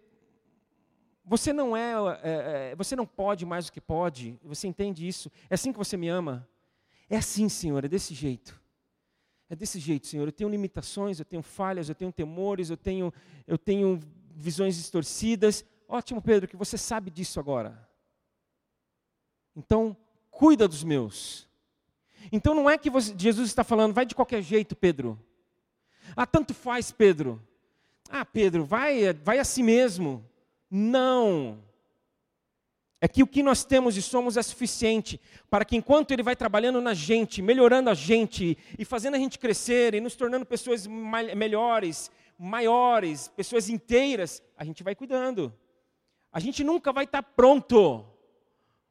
você 1.24 1.52
não 1.52 1.76
é, 1.76 1.92
é, 1.92 2.70
é, 2.72 2.76
você 2.76 2.96
não 2.96 3.06
pode 3.06 3.44
mais 3.44 3.66
do 3.66 3.72
que 3.72 3.80
pode. 3.80 4.38
Você 4.44 4.66
entende 4.66 5.06
isso? 5.06 5.30
É 5.50 5.54
assim 5.54 5.72
que 5.72 5.78
você 5.78 5.96
me 5.96 6.08
ama? 6.08 6.48
É 7.08 7.16
assim, 7.18 7.48
Senhor, 7.48 7.84
é 7.84 7.88
desse 7.88 8.14
jeito. 8.14 8.60
É 9.48 9.54
desse 9.54 9.78
jeito, 9.78 10.06
Senhor. 10.06 10.26
Eu 10.26 10.32
tenho 10.32 10.50
limitações, 10.50 11.18
eu 11.18 11.24
tenho 11.24 11.42
falhas, 11.42 11.88
eu 11.88 11.94
tenho 11.94 12.10
temores, 12.10 12.70
eu 12.70 12.76
tenho, 12.76 13.12
eu 13.46 13.56
tenho 13.56 14.00
visões 14.34 14.76
distorcidas. 14.76 15.64
Ótimo, 15.88 16.20
Pedro, 16.20 16.48
que 16.48 16.56
você 16.56 16.76
sabe 16.76 17.10
disso 17.10 17.38
agora. 17.38 17.88
Então, 19.54 19.96
cuida 20.30 20.66
dos 20.66 20.82
meus. 20.82 21.46
Então 22.32 22.54
não 22.54 22.68
é 22.68 22.76
que 22.76 22.90
você, 22.90 23.14
Jesus 23.16 23.48
está 23.48 23.62
falando, 23.62 23.94
vai 23.94 24.04
de 24.04 24.14
qualquer 24.14 24.42
jeito, 24.42 24.74
Pedro. 24.74 25.18
Ah, 26.14 26.26
tanto 26.26 26.52
faz, 26.52 26.92
Pedro. 26.92 27.42
Ah, 28.08 28.24
Pedro, 28.24 28.64
vai, 28.64 29.12
vai 29.12 29.38
a 29.38 29.44
si 29.44 29.62
mesmo. 29.62 30.24
Não. 30.70 31.58
É 33.00 33.08
que 33.08 33.22
o 33.22 33.26
que 33.26 33.42
nós 33.42 33.64
temos 33.64 33.96
e 33.96 34.02
somos 34.02 34.36
é 34.36 34.42
suficiente 34.42 35.20
para 35.50 35.64
que 35.64 35.76
enquanto 35.76 36.10
Ele 36.12 36.22
vai 36.22 36.34
trabalhando 36.34 36.80
na 36.80 36.94
gente, 36.94 37.42
melhorando 37.42 37.90
a 37.90 37.94
gente 37.94 38.56
e 38.78 38.84
fazendo 38.84 39.14
a 39.14 39.18
gente 39.18 39.38
crescer 39.38 39.94
e 39.94 40.00
nos 40.00 40.16
tornando 40.16 40.46
pessoas 40.46 40.86
melhores, 40.86 42.10
maiores, 42.38 43.28
pessoas 43.28 43.68
inteiras, 43.68 44.42
a 44.56 44.64
gente 44.64 44.82
vai 44.82 44.94
cuidando. 44.94 45.52
A 46.32 46.40
gente 46.40 46.64
nunca 46.64 46.92
vai 46.92 47.04
estar 47.04 47.22
pronto, 47.22 48.04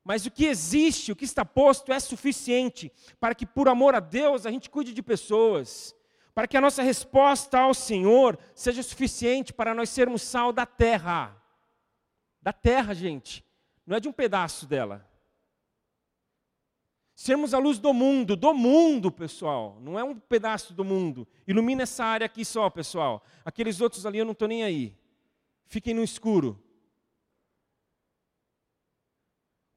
mas 0.03 0.25
o 0.25 0.31
que 0.31 0.45
existe, 0.45 1.11
o 1.11 1.15
que 1.15 1.25
está 1.25 1.43
posto 1.43 1.91
é 1.91 1.99
suficiente 1.99 2.91
para 3.19 3.33
que, 3.33 3.45
por 3.45 3.67
amor 3.67 3.95
a 3.95 3.99
Deus, 3.99 4.45
a 4.45 4.51
gente 4.51 4.69
cuide 4.69 4.93
de 4.93 5.01
pessoas, 5.01 5.95
para 6.35 6.47
que 6.47 6.57
a 6.57 6.61
nossa 6.61 6.83
resposta 6.83 7.57
ao 7.57 7.73
Senhor 7.73 8.37
seja 8.53 8.83
suficiente 8.83 9.51
para 9.51 9.73
nós 9.73 9.89
sermos 9.89 10.21
sal 10.21 10.53
da 10.53 10.67
terra. 10.67 11.35
Da 12.39 12.53
terra, 12.53 12.93
gente 12.93 13.43
não 13.85 13.97
é 13.97 13.99
de 13.99 14.07
um 14.07 14.11
pedaço 14.11 14.65
dela. 14.65 15.07
Sermos 17.15 17.53
a 17.53 17.59
luz 17.59 17.79
do 17.79 17.93
mundo, 17.93 18.35
do 18.35 18.53
mundo, 18.53 19.09
pessoal, 19.11 19.77
não 19.79 19.97
é 19.97 20.03
um 20.03 20.19
pedaço 20.19 20.73
do 20.73 20.83
mundo. 20.83 21.25
Ilumina 21.47 21.83
essa 21.83 22.03
área 22.03 22.25
aqui 22.25 22.43
só, 22.43 22.69
pessoal. 22.69 23.23
Aqueles 23.45 23.79
outros 23.79 24.05
ali 24.05 24.17
eu 24.17 24.25
não 24.25 24.33
estou 24.33 24.47
nem 24.47 24.63
aí. 24.63 24.97
Fiquem 25.67 25.93
no 25.93 26.03
escuro. 26.03 26.61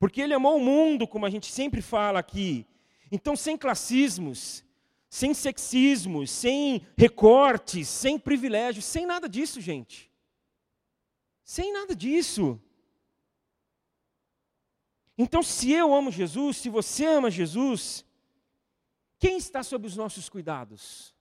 Porque 0.00 0.20
ele 0.20 0.34
amou 0.34 0.56
o 0.56 0.60
mundo, 0.60 1.06
como 1.06 1.26
a 1.26 1.30
gente 1.30 1.46
sempre 1.46 1.80
fala 1.80 2.18
aqui. 2.18 2.66
Então, 3.10 3.36
sem 3.36 3.56
classismos, 3.56 4.64
sem 5.08 5.32
sexismos, 5.32 6.30
sem 6.30 6.86
recortes, 6.96 7.88
sem 7.88 8.18
privilégios, 8.18 8.84
sem 8.84 9.06
nada 9.06 9.28
disso, 9.28 9.60
gente. 9.60 10.10
Sem 11.42 11.72
nada 11.72 11.94
disso. 11.96 12.60
Então, 15.16 15.42
se 15.42 15.72
eu 15.72 15.94
amo 15.94 16.10
Jesus, 16.10 16.58
se 16.58 16.68
você 16.68 17.06
ama 17.06 17.30
Jesus, 17.30 18.04
quem 19.18 19.38
está 19.38 19.62
sob 19.62 19.86
os 19.86 19.96
nossos 19.96 20.28
cuidados? 20.28 21.14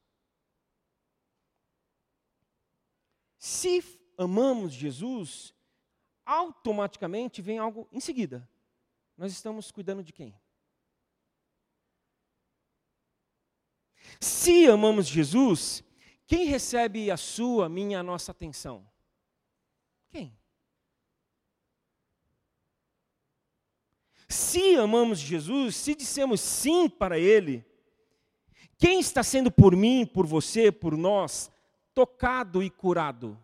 Se 3.40 3.84
amamos 4.18 4.74
Jesus, 4.74 5.54
automaticamente 6.26 7.42
vem 7.42 7.58
algo 7.58 7.88
em 7.92 8.00
seguida. 8.00 8.48
Nós 9.16 9.32
estamos 9.32 9.72
cuidando 9.72 10.04
de 10.04 10.12
quem? 10.12 10.36
Se 14.20 14.68
amamos 14.68 15.08
Jesus, 15.08 15.84
quem 16.26 16.46
recebe 16.46 17.10
a 17.10 17.18
sua, 17.18 17.68
a 17.68 17.70
minha, 17.70 18.00
a 18.00 18.04
nossa 18.04 18.32
atenção? 18.32 18.86
Quem? 20.10 20.38
Se 24.28 24.76
amamos 24.76 25.20
Jesus, 25.20 25.76
se 25.76 25.96
dissemos 25.96 26.42
sim 26.42 26.90
para 26.90 27.18
Ele, 27.18 27.66
quem 28.78 29.00
está 29.00 29.24
sendo 29.24 29.50
por 29.50 29.76
mim, 29.76 30.06
por 30.06 30.26
você, 30.26 30.72
por 30.72 30.98
nós, 30.98 31.50
tocado 31.94 32.62
e 32.62 32.70
curado? 32.70 33.42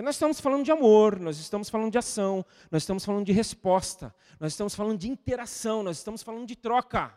Porque 0.00 0.06
nós 0.06 0.14
estamos 0.14 0.40
falando 0.40 0.64
de 0.64 0.72
amor, 0.72 1.20
nós 1.20 1.38
estamos 1.38 1.68
falando 1.68 1.92
de 1.92 1.98
ação, 1.98 2.42
nós 2.70 2.84
estamos 2.84 3.04
falando 3.04 3.26
de 3.26 3.32
resposta, 3.32 4.14
nós 4.38 4.54
estamos 4.54 4.74
falando 4.74 4.98
de 4.98 5.10
interação, 5.10 5.82
nós 5.82 5.98
estamos 5.98 6.22
falando 6.22 6.46
de 6.46 6.56
troca. 6.56 7.12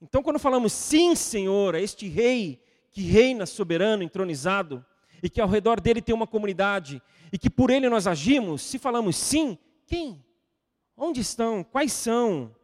Então, 0.00 0.22
quando 0.22 0.38
falamos 0.38 0.72
sim, 0.72 1.14
Senhor, 1.14 1.74
a 1.74 1.80
este 1.80 2.08
Rei 2.08 2.64
que 2.90 3.02
reina 3.02 3.44
soberano, 3.44 4.02
entronizado, 4.02 4.82
e 5.22 5.28
que 5.28 5.42
ao 5.42 5.48
redor 5.48 5.78
dele 5.78 6.00
tem 6.00 6.14
uma 6.14 6.26
comunidade 6.26 7.02
e 7.30 7.36
que 7.36 7.50
por 7.50 7.68
ele 7.68 7.86
nós 7.90 8.06
agimos, 8.06 8.62
se 8.62 8.78
falamos 8.78 9.14
sim, 9.14 9.58
quem? 9.86 10.24
Onde 10.96 11.20
estão? 11.20 11.62
Quais 11.62 11.92
são? 11.92 12.56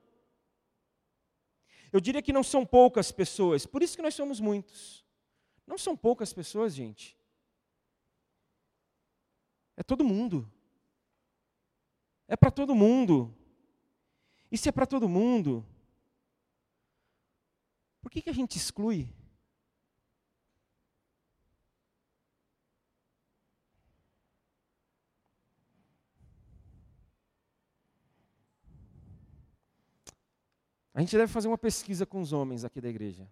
Eu 1.92 2.01
diria 2.01 2.22
que 2.22 2.33
não 2.33 2.42
são 2.42 2.64
poucas 2.64 3.12
pessoas, 3.12 3.66
por 3.66 3.83
isso 3.83 3.96
que 3.96 4.03
nós 4.03 4.14
somos 4.14 4.40
muitos. 4.40 5.05
Não 5.66 5.77
são 5.77 5.94
poucas 5.94 6.33
pessoas, 6.33 6.75
gente. 6.75 7.15
É 9.77 9.83
todo 9.83 10.05
mundo. 10.05 10.51
É 12.27 12.37
para 12.37 12.51
todo 12.51 12.75
mundo. 12.75 13.35
E 14.51 14.57
se 14.57 14.69
é 14.69 14.73
para 14.73 14.87
todo 14.87 15.09
mundo, 15.09 15.65
por 18.01 18.11
que, 18.11 18.23
que 18.23 18.31
a 18.31 18.33
gente 18.33 18.57
exclui? 18.57 19.12
A 30.97 31.01
gente 31.01 31.15
deve 31.15 31.31
fazer 31.31 31.47
uma 31.47 31.59
pesquisa 31.59 32.07
com 32.07 32.23
os 32.23 32.33
homens 32.33 32.65
aqui 32.65 32.81
da 32.81 32.89
igreja. 32.89 33.31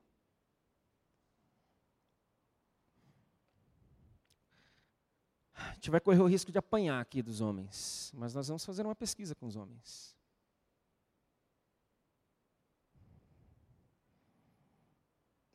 A 5.55 5.74
gente 5.85 5.91
vai 5.91 6.01
correr 6.01 6.23
o 6.23 6.27
risco 6.27 6.51
de 6.51 6.57
apanhar 6.57 6.99
aqui 6.99 7.23
dos 7.23 7.43
homens, 7.43 8.11
mas 8.17 8.35
nós 8.35 8.49
vamos 8.49 8.65
fazer 8.65 8.87
uma 8.87 8.97
pesquisa 8.97 9.35
com 9.35 9.45
os 9.45 9.55
homens. 9.55 10.17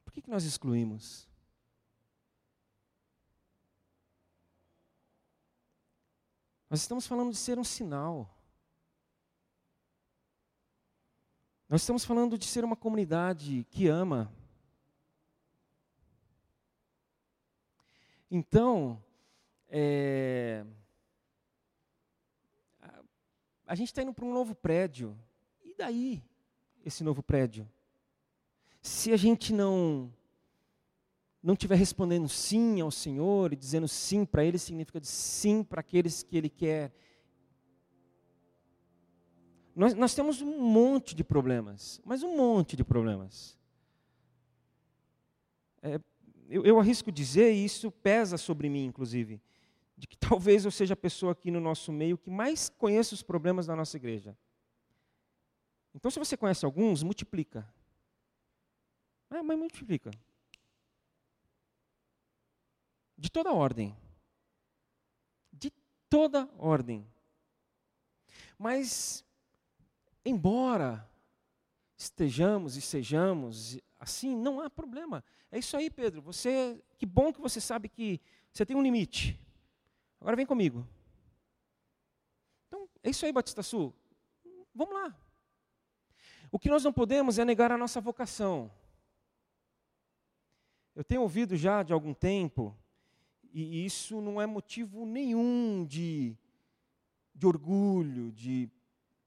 Por 0.06 0.14
que, 0.14 0.22
que 0.22 0.30
nós 0.30 0.44
excluímos? 0.44 1.28
Nós 6.70 6.82
estamos 6.82 7.08
falando 7.08 7.32
de 7.32 7.38
ser 7.38 7.58
um 7.58 7.64
sinal. 7.64 8.32
Nós 11.68 11.82
estamos 11.82 12.06
falando 12.06 12.38
de 12.38 12.46
ser 12.46 12.64
uma 12.64 12.76
comunidade 12.76 13.66
que 13.72 13.88
ama. 13.88 14.32
Então, 18.30 19.04
é, 19.70 20.66
a, 23.66 23.76
gente 23.76 23.88
está 23.88 24.02
indo 24.02 24.14
para 24.14 24.26
um 24.26 24.34
novo 24.34 24.56
prédio. 24.56 25.18
E 25.64 25.74
daí, 25.76 26.24
esse 26.86 27.04
novo 27.04 27.22
prédio? 27.22 27.70
Se 28.82 29.12
a 29.14 29.18
gente 29.18 29.54
não 29.54 30.12
não 31.42 31.54
estiver 31.54 31.76
respondendo 31.76 32.28
sim 32.28 32.82
ao 32.82 32.92
Senhor 32.92 33.54
e 33.54 33.56
dizendo 33.56 33.88
sim 33.88 34.26
para 34.26 34.44
Ele, 34.44 34.58
significa 34.58 35.00
sim 35.04 35.64
para 35.64 35.80
aqueles 35.80 36.22
que 36.22 36.36
Ele 36.36 36.50
quer 36.50 36.92
nós, 39.80 39.94
nós 39.94 40.14
temos 40.14 40.42
um 40.42 40.62
monte 40.62 41.16
de 41.16 41.24
problemas, 41.24 42.02
mas 42.04 42.22
um 42.22 42.36
monte 42.36 42.76
de 42.76 42.84
problemas. 42.84 43.58
É, 45.82 45.98
eu, 46.50 46.66
eu 46.66 46.78
arrisco 46.78 47.10
dizer, 47.10 47.54
e 47.54 47.64
isso 47.64 47.90
pesa 47.90 48.38
sobre 48.38 48.68
mim, 48.68 48.84
inclusive, 48.84 49.42
de 50.00 50.08
que 50.08 50.16
talvez 50.18 50.64
eu 50.64 50.72
seja 50.72 50.94
a 50.94 50.98
pessoa 50.98 51.34
aqui 51.34 51.52
no 51.52 51.60
nosso 51.60 51.92
meio 51.92 52.18
que 52.18 52.30
mais 52.30 52.70
conheça 52.70 53.14
os 53.14 53.22
problemas 53.22 53.68
da 53.68 53.76
nossa 53.76 53.98
igreja. 53.98 54.36
Então, 55.94 56.10
se 56.10 56.18
você 56.18 56.38
conhece 56.38 56.64
alguns, 56.64 57.04
multiplica. 57.04 57.68
É, 59.30 59.42
mas 59.42 59.58
multiplica. 59.58 60.10
De 63.18 63.30
toda 63.30 63.52
ordem. 63.52 63.94
De 65.52 65.70
toda 66.10 66.50
ordem. 66.58 67.06
Mas, 68.58 69.26
embora 70.24 71.06
estejamos 71.98 72.78
e 72.78 72.82
sejamos 72.82 73.78
assim, 74.00 74.34
não 74.34 74.62
há 74.62 74.70
problema. 74.70 75.22
É 75.52 75.60
isso 75.60 75.76
aí, 75.76 75.90
Pedro. 75.90 76.22
Você, 76.22 76.82
que 76.98 77.06
bom 77.06 77.34
que 77.34 77.42
você 77.42 77.60
sabe 77.60 77.90
que 77.90 78.22
você 78.54 78.66
tem 78.66 78.78
um 78.78 78.82
limite. 78.82 79.38
Agora 80.20 80.36
vem 80.36 80.46
comigo. 80.46 80.86
Então, 82.68 82.90
é 83.04 83.10
isso 83.10 83.26
aí, 83.26 83.32
Batista 83.32 83.64
Sul. 83.64 83.94
Vamos 84.74 84.94
lá. 84.94 85.18
O 86.52 86.58
que 86.58 86.70
nós 86.70 86.84
não 86.84 86.92
podemos 86.92 87.38
é 87.38 87.46
negar 87.46 87.72
a 87.72 87.78
nossa 87.78 88.02
vocação. 88.02 88.72
Eu 90.96 91.04
tenho 91.04 91.22
ouvido 91.22 91.56
já 91.56 91.84
de 91.84 91.94
algum 91.94 92.14
tempo, 92.14 92.76
e 93.54 93.86
isso 93.86 94.20
não 94.20 94.42
é 94.42 94.46
motivo 94.46 95.06
nenhum 95.06 95.86
de, 95.86 96.36
de 97.34 97.48
orgulho, 97.48 98.32
de, 98.32 98.70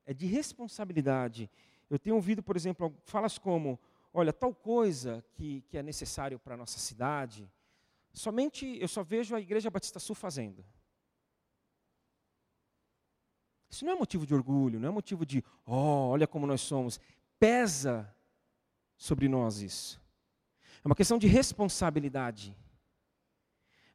é 0.04 0.12
de 0.12 0.26
responsabilidade. 0.26 1.50
Eu 1.88 1.98
tenho 1.98 2.16
ouvido, 2.16 2.42
por 2.42 2.56
exemplo, 2.56 2.94
falas 3.04 3.38
como: 3.38 3.80
olha, 4.12 4.32
tal 4.32 4.54
coisa 4.54 5.24
que, 5.32 5.62
que 5.62 5.78
é 5.78 5.82
necessário 5.82 6.38
para 6.38 6.54
a 6.54 6.58
nossa 6.58 6.78
cidade, 6.78 7.50
somente 8.12 8.78
eu 8.80 8.88
só 8.88 9.02
vejo 9.02 9.34
a 9.34 9.40
Igreja 9.40 9.70
Batista 9.70 9.98
Sul 9.98 10.14
fazendo. 10.14 10.64
Isso 13.72 13.86
não 13.86 13.94
é 13.94 13.96
motivo 13.96 14.26
de 14.26 14.34
orgulho, 14.34 14.78
não 14.78 14.90
é 14.90 14.92
motivo 14.92 15.24
de, 15.24 15.42
oh, 15.64 16.10
olha 16.10 16.26
como 16.26 16.46
nós 16.46 16.60
somos. 16.60 17.00
Pesa 17.38 18.14
sobre 18.98 19.28
nós 19.28 19.62
isso. 19.62 19.98
É 20.84 20.86
uma 20.86 20.94
questão 20.94 21.16
de 21.16 21.26
responsabilidade. 21.26 22.54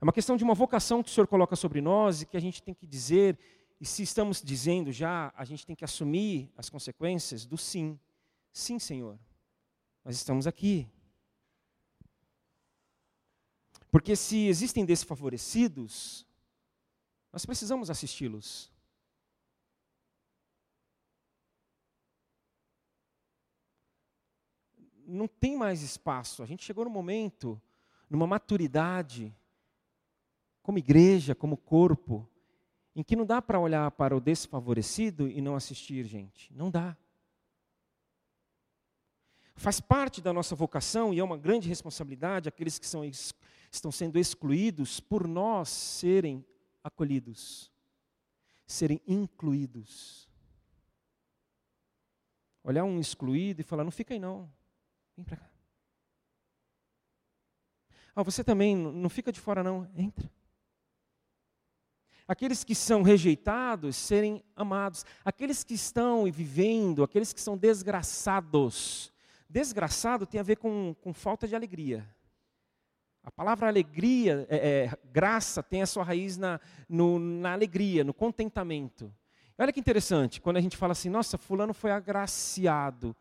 É 0.01 0.03
uma 0.03 0.11
questão 0.11 0.35
de 0.35 0.43
uma 0.43 0.55
vocação 0.55 1.03
que 1.03 1.09
o 1.09 1.13
Senhor 1.13 1.27
coloca 1.27 1.55
sobre 1.55 1.79
nós 1.79 2.23
e 2.23 2.25
que 2.25 2.35
a 2.35 2.39
gente 2.39 2.63
tem 2.63 2.73
que 2.73 2.87
dizer, 2.87 3.37
e 3.79 3.85
se 3.85 4.01
estamos 4.01 4.41
dizendo 4.41 4.91
já, 4.91 5.31
a 5.37 5.45
gente 5.45 5.63
tem 5.63 5.75
que 5.75 5.85
assumir 5.85 6.51
as 6.57 6.71
consequências 6.71 7.45
do 7.45 7.55
sim. 7.55 7.99
Sim, 8.51 8.79
Senhor, 8.79 9.19
nós 10.03 10.15
estamos 10.15 10.47
aqui. 10.47 10.87
Porque 13.91 14.15
se 14.15 14.47
existem 14.47 14.83
desfavorecidos, 14.85 16.25
nós 17.31 17.45
precisamos 17.45 17.91
assisti-los. 17.91 18.75
Não 25.07 25.27
tem 25.27 25.55
mais 25.57 25.81
espaço. 25.81 26.43
A 26.43 26.45
gente 26.45 26.63
chegou 26.63 26.83
no 26.83 26.91
momento, 26.91 27.59
numa 28.09 28.27
maturidade, 28.27 29.33
como 30.61 30.77
igreja, 30.77 31.33
como 31.33 31.55
corpo, 31.55 32.27
em 32.95 33.01
que 33.03 33.15
não 33.15 33.25
dá 33.25 33.41
para 33.41 33.59
olhar 33.59 33.89
para 33.91 34.15
o 34.15 34.19
desfavorecido 34.19 35.29
e 35.29 35.39
não 35.39 35.55
assistir, 35.55 36.05
gente. 36.05 36.53
Não 36.53 36.69
dá. 36.69 36.97
Faz 39.55 39.79
parte 39.79 40.21
da 40.21 40.33
nossa 40.33 40.55
vocação 40.55 41.13
e 41.13 41.19
é 41.19 41.23
uma 41.23 41.37
grande 41.37 41.69
responsabilidade 41.69 42.49
aqueles 42.49 42.77
que 42.77 42.85
são, 42.85 43.03
estão 43.71 43.91
sendo 43.91 44.19
excluídos 44.19 44.99
por 44.99 45.27
nós 45.27 45.69
serem 45.69 46.45
acolhidos, 46.83 47.71
serem 48.65 49.01
incluídos. 49.07 50.27
Olhar 52.63 52.83
um 52.83 52.99
excluído 52.99 53.61
e 53.61 53.63
falar: 53.63 53.83
não 53.83 53.91
fica 53.91 54.13
aí 54.13 54.19
não. 54.19 54.51
Vem 55.17 55.25
para 55.25 55.37
cá. 55.37 55.49
Ah, 58.15 58.23
você 58.23 58.43
também 58.43 58.75
não 58.75 59.09
fica 59.09 59.31
de 59.31 59.39
fora, 59.39 59.63
não. 59.63 59.89
Entra. 59.95 60.31
Aqueles 62.27 62.63
que 62.63 62.75
são 62.75 63.01
rejeitados 63.01 63.95
serem 63.95 64.43
amados. 64.55 65.05
Aqueles 65.25 65.63
que 65.63 65.73
estão 65.73 66.29
vivendo, 66.31 67.03
aqueles 67.03 67.33
que 67.33 67.41
são 67.41 67.57
desgraçados. 67.57 69.11
Desgraçado 69.49 70.25
tem 70.25 70.39
a 70.39 70.43
ver 70.43 70.57
com, 70.57 70.95
com 71.01 71.13
falta 71.13 71.47
de 71.47 71.55
alegria. 71.55 72.07
A 73.23 73.31
palavra 73.31 73.67
alegria, 73.67 74.45
é, 74.49 74.85
é, 74.85 74.97
graça, 75.11 75.63
tem 75.63 75.81
a 75.81 75.87
sua 75.87 76.03
raiz 76.03 76.37
na, 76.37 76.59
no, 76.87 77.17
na 77.17 77.53
alegria, 77.53 78.03
no 78.03 78.13
contentamento. 78.13 79.13
Olha 79.57 79.73
que 79.73 79.79
interessante, 79.79 80.39
quando 80.39 80.57
a 80.57 80.61
gente 80.61 80.77
fala 80.77 80.91
assim, 80.91 81.09
nossa, 81.09 81.37
fulano 81.37 81.73
foi 81.73 81.91
agraciado. 81.91 83.15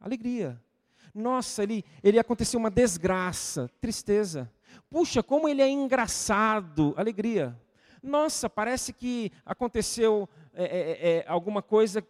Alegria. 0.00 0.60
Nossa, 1.14 1.62
ele, 1.62 1.84
ele 2.02 2.18
aconteceu 2.18 2.58
uma 2.58 2.70
desgraça, 2.70 3.68
tristeza. 3.80 4.50
Puxa, 4.88 5.22
como 5.22 5.48
ele 5.48 5.62
é 5.62 5.68
engraçado, 5.68 6.94
alegria. 6.96 7.60
Nossa, 8.02 8.48
parece 8.48 8.92
que 8.92 9.30
aconteceu 9.44 10.28
é, 10.52 10.64
é, 10.64 10.68
é, 10.68 11.16
é, 11.18 11.24
alguma 11.28 11.62
coisa, 11.62 12.06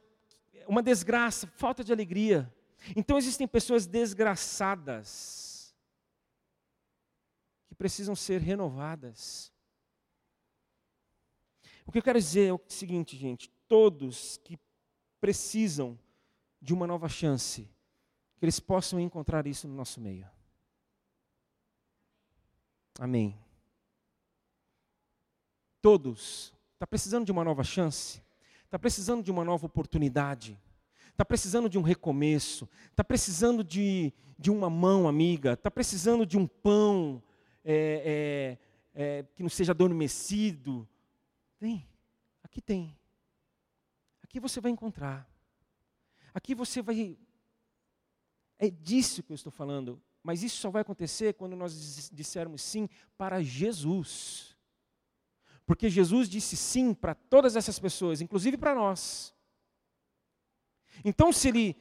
uma 0.67 0.83
desgraça, 0.83 1.47
falta 1.57 1.83
de 1.83 1.93
alegria. 1.93 2.53
Então 2.97 3.19
existem 3.19 3.47
pessoas 3.47 3.87
desgraçadas 3.87 5.75
que 7.69 7.75
precisam 7.75 8.15
ser 8.15 8.41
renovadas. 8.41 9.53
O 11.87 11.93
que 11.93 11.99
eu 11.99 12.03
quero 12.03 12.19
dizer 12.19 12.49
é 12.49 12.53
o 12.53 12.61
seguinte, 12.69 13.17
gente: 13.17 13.51
todos 13.67 14.39
que 14.39 14.59
precisam 15.21 15.99
de 16.63 16.73
uma 16.73 16.87
nova 16.87 17.09
chance, 17.09 17.69
que 18.41 18.47
eles 18.47 18.59
possam 18.59 18.99
encontrar 18.99 19.47
isso 19.47 19.69
no 19.69 19.75
nosso 19.75 20.01
meio. 20.01 20.27
Amém. 22.99 23.39
Todos. 25.83 26.55
Está 26.73 26.87
precisando 26.87 27.27
de 27.27 27.33
uma 27.33 27.45
nova 27.45 27.63
chance? 27.63 28.23
Está 28.65 28.79
precisando 28.79 29.23
de 29.23 29.31
uma 29.31 29.45
nova 29.45 29.67
oportunidade? 29.67 30.59
Está 31.11 31.23
precisando 31.23 31.69
de 31.69 31.79
um 31.79 31.83
recomeço? 31.83 32.67
Está 32.91 33.05
precisando 33.05 33.63
de, 33.63 34.11
de 34.39 34.51
uma 34.51 34.71
mão 34.71 35.07
amiga? 35.07 35.53
Está 35.53 35.71
precisando 35.71 36.25
de 36.25 36.39
um 36.39 36.47
pão 36.47 37.23
é, 37.63 38.57
é, 38.95 39.19
é, 39.19 39.25
que 39.35 39.43
não 39.43 39.51
seja 39.51 39.73
adormecido? 39.73 40.89
Vem, 41.61 41.87
aqui 42.43 42.63
tem. 42.63 42.97
Aqui 44.23 44.41
você 44.41 44.63
vai 44.63 44.73
encontrar. 44.73 45.29
Aqui 46.33 46.55
você 46.55 46.81
vai 46.81 47.19
é 48.61 48.69
disso 48.71 49.23
que 49.23 49.33
eu 49.33 49.35
estou 49.35 49.51
falando. 49.51 50.01
Mas 50.23 50.43
isso 50.43 50.59
só 50.59 50.71
vai 50.71 50.83
acontecer 50.83 51.33
quando 51.35 51.57
nós 51.57 52.11
dissermos 52.13 52.61
sim 52.61 52.89
para 53.17 53.43
Jesus. 53.43 54.55
Porque 55.65 55.89
Jesus 55.89 56.29
disse 56.29 56.57
sim 56.57 56.93
para 56.93 57.15
todas 57.15 57.57
essas 57.57 57.79
pessoas, 57.79 58.21
inclusive 58.21 58.59
para 58.59 58.75
nós. 58.75 59.35
Então, 61.03 61.33
se 61.33 61.49
ele 61.49 61.77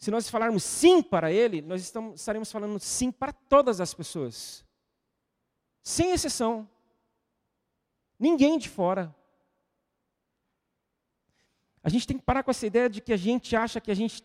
se 0.00 0.10
nós 0.10 0.30
falarmos 0.30 0.64
sim 0.64 1.02
para 1.02 1.30
ele, 1.30 1.60
nós 1.60 1.82
estamos, 1.82 2.18
estaremos 2.18 2.50
falando 2.50 2.80
sim 2.80 3.12
para 3.12 3.32
todas 3.32 3.82
as 3.82 3.92
pessoas. 3.92 4.64
Sem 5.82 6.12
exceção. 6.12 6.68
Ninguém 8.18 8.58
de 8.58 8.68
fora. 8.68 9.14
A 11.82 11.90
gente 11.90 12.06
tem 12.06 12.16
que 12.16 12.24
parar 12.24 12.42
com 12.42 12.50
essa 12.50 12.66
ideia 12.66 12.88
de 12.88 13.02
que 13.02 13.12
a 13.12 13.16
gente 13.16 13.54
acha 13.54 13.80
que 13.80 13.90
a 13.90 13.94
gente 13.94 14.22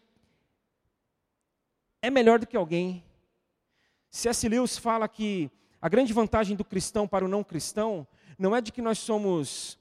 é 2.06 2.10
melhor 2.12 2.38
do 2.38 2.46
que 2.46 2.56
alguém. 2.56 3.04
C.S. 4.12 4.48
Lewis 4.48 4.78
fala 4.78 5.08
que 5.08 5.50
a 5.82 5.90
grande 5.90 6.14
vantagem 6.14 6.56
do 6.56 6.64
cristão 6.64 7.08
para 7.08 7.26
o 7.26 7.28
não 7.28 7.44
cristão 7.44 8.08
não 8.38 8.56
é 8.56 8.62
de 8.62 8.72
que 8.72 8.82
nós 8.82 9.00
somos 9.00 9.80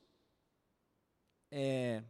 é, 1.51 2.03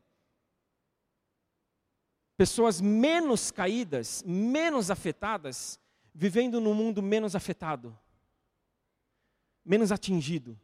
pessoas 2.37 2.81
menos 2.81 3.51
caídas, 3.51 4.23
menos 4.25 4.89
afetadas, 4.89 5.81
vivendo 6.15 6.61
num 6.61 6.75
mundo 6.75 7.03
menos 7.03 7.35
afetado, 7.35 7.99
menos 9.65 9.91
atingido. 9.91 10.59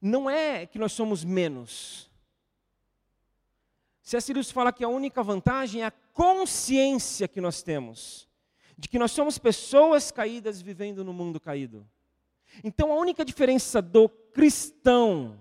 Não 0.00 0.28
é 0.28 0.66
que 0.66 0.78
nós 0.78 0.92
somos 0.92 1.24
menos. 1.24 2.10
C.S. 4.02 4.32
Lewis 4.32 4.50
fala 4.50 4.72
que 4.72 4.82
a 4.82 4.88
única 4.88 5.22
vantagem 5.22 5.82
é 5.82 5.86
a 5.86 5.92
consciência 6.12 7.28
que 7.28 7.40
nós 7.40 7.62
temos 7.62 8.31
de 8.82 8.88
que 8.88 8.98
nós 8.98 9.12
somos 9.12 9.38
pessoas 9.38 10.10
caídas 10.10 10.60
vivendo 10.60 11.04
no 11.04 11.12
mundo 11.12 11.38
caído. 11.38 11.88
Então 12.64 12.90
a 12.90 12.96
única 12.96 13.24
diferença 13.24 13.80
do 13.80 14.08
cristão, 14.08 15.40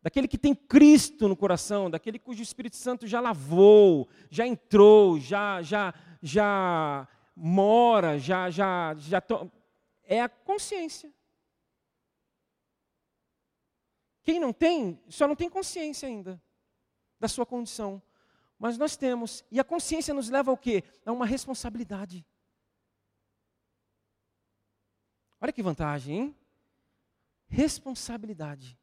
daquele 0.00 0.26
que 0.26 0.38
tem 0.38 0.54
Cristo 0.54 1.28
no 1.28 1.36
coração, 1.36 1.90
daquele 1.90 2.18
cujo 2.18 2.42
Espírito 2.42 2.76
Santo 2.76 3.06
já 3.06 3.20
lavou, 3.20 4.08
já 4.30 4.46
entrou, 4.46 5.20
já 5.20 5.60
já 5.60 5.92
já 6.22 7.06
mora, 7.36 8.18
já 8.18 8.48
já 8.48 8.94
já 8.96 9.20
to... 9.20 9.52
é 10.04 10.22
a 10.22 10.28
consciência. 10.30 11.12
Quem 14.22 14.40
não 14.40 14.54
tem, 14.54 14.98
só 15.10 15.28
não 15.28 15.36
tem 15.36 15.50
consciência 15.50 16.08
ainda 16.08 16.40
da 17.20 17.28
sua 17.28 17.44
condição. 17.44 18.00
Mas 18.58 18.78
nós 18.78 18.96
temos, 18.96 19.44
e 19.50 19.60
a 19.60 19.64
consciência 19.64 20.14
nos 20.14 20.30
leva 20.30 20.50
ao 20.50 20.56
quê? 20.56 20.82
A 21.04 21.12
uma 21.12 21.26
responsabilidade. 21.26 22.24
Olha 25.40 25.52
que 25.52 25.62
vantagem, 25.62 26.16
hein? 26.16 26.36
Responsabilidade. 27.48 28.78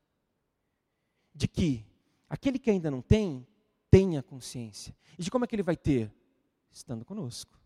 de 1.34 1.50
que 1.50 1.86
aquele 2.30 2.58
que 2.58 2.72
ainda 2.72 2.90
não 2.90 3.02
tem, 3.02 3.46
tenha 3.92 4.24
consciência. 4.24 4.96
E 5.20 5.24
de 5.24 5.30
como 5.30 5.44
é 5.44 5.48
que 5.48 5.54
ele 5.54 5.64
vai 5.64 5.76
ter? 5.76 6.10
Estando 6.72 7.04
conosco. 7.04 7.60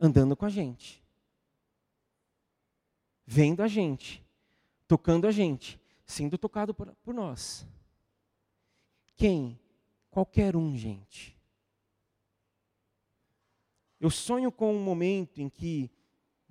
Andando 0.00 0.34
com 0.34 0.46
a 0.46 0.48
gente. 0.48 1.04
Vendo 3.26 3.62
a 3.62 3.68
gente. 3.68 4.24
Tocando 4.86 5.26
a 5.26 5.30
gente. 5.30 5.78
Sendo 6.06 6.38
tocado 6.38 6.72
por, 6.72 6.94
por 6.96 7.12
nós. 7.12 7.66
Quem? 9.14 9.60
Qualquer 10.10 10.56
um, 10.56 10.74
gente. 10.74 11.36
Eu 14.00 14.10
sonho 14.10 14.50
com 14.50 14.74
um 14.74 14.82
momento 14.82 15.42
em 15.42 15.50
que 15.50 15.90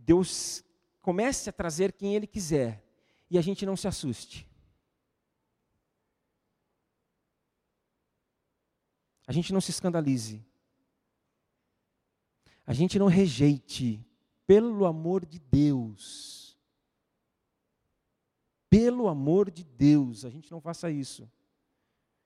Deus 0.08 0.64
comece 1.02 1.50
a 1.50 1.54
trazer 1.54 1.92
quem 1.92 2.16
Ele 2.16 2.26
quiser 2.26 2.82
e 3.30 3.38
a 3.38 3.42
gente 3.42 3.66
não 3.66 3.76
se 3.76 3.90
assuste. 3.90 4.50
A 9.28 9.34
gente 9.34 9.52
não 9.52 9.60
se 9.60 9.70
escandalize. 9.70 10.42
A 12.66 12.72
gente 12.72 12.98
não 12.98 13.08
rejeite, 13.08 14.06
pelo 14.46 14.86
amor 14.86 15.26
de 15.26 15.40
Deus. 15.40 16.58
Pelo 18.70 19.10
amor 19.10 19.52
de 19.52 19.66
Deus, 19.66 20.24
a 20.24 20.30
gente 20.30 20.50
não 20.50 20.62
faça 20.62 20.90
isso. 20.90 21.30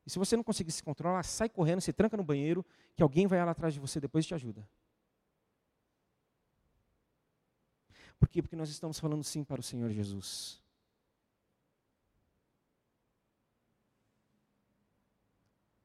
E 0.06 0.10
se 0.12 0.20
você 0.20 0.36
não 0.36 0.44
conseguir 0.44 0.72
se 0.72 0.84
controlar, 0.84 1.24
sai 1.24 1.50
correndo, 1.50 1.82
se 1.82 1.92
tranca 1.92 2.16
no 2.16 2.24
banheiro, 2.24 2.64
que 2.96 3.02
alguém 3.02 3.26
vai 3.26 3.44
lá 3.44 3.52
atrás 3.52 3.74
de 3.74 3.80
você 3.80 4.00
depois 4.00 4.26
e 4.26 4.28
te 4.28 4.36
ajuda. 4.36 4.68
Por 8.22 8.30
quê? 8.30 8.40
Porque 8.40 8.56
nós 8.56 8.70
estamos 8.70 9.00
falando 9.00 9.24
sim 9.24 9.44
para 9.44 9.60
o 9.60 9.64
Senhor 9.64 9.90
Jesus. 9.90 10.62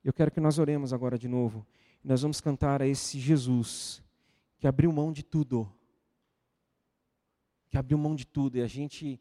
Eu 0.05 0.13
quero 0.13 0.31
que 0.31 0.39
nós 0.39 0.59
oremos 0.59 0.93
agora 0.93 1.19
de 1.19 1.29
novo. 1.29 1.67
Nós 2.05 2.21
vamos 2.21 2.39
cantar 2.39 2.83
a 2.83 2.87
esse 2.87 3.19
Jesus 3.19 4.05
que 4.59 4.67
abriu 4.67 4.93
mão 4.93 5.15
de 5.15 5.23
tudo. 5.23 5.67
Que 7.71 7.79
abriu 7.79 7.97
mão 7.97 8.15
de 8.15 8.27
tudo. 8.27 8.59
E 8.59 8.61
a 8.61 8.67
gente 8.67 9.19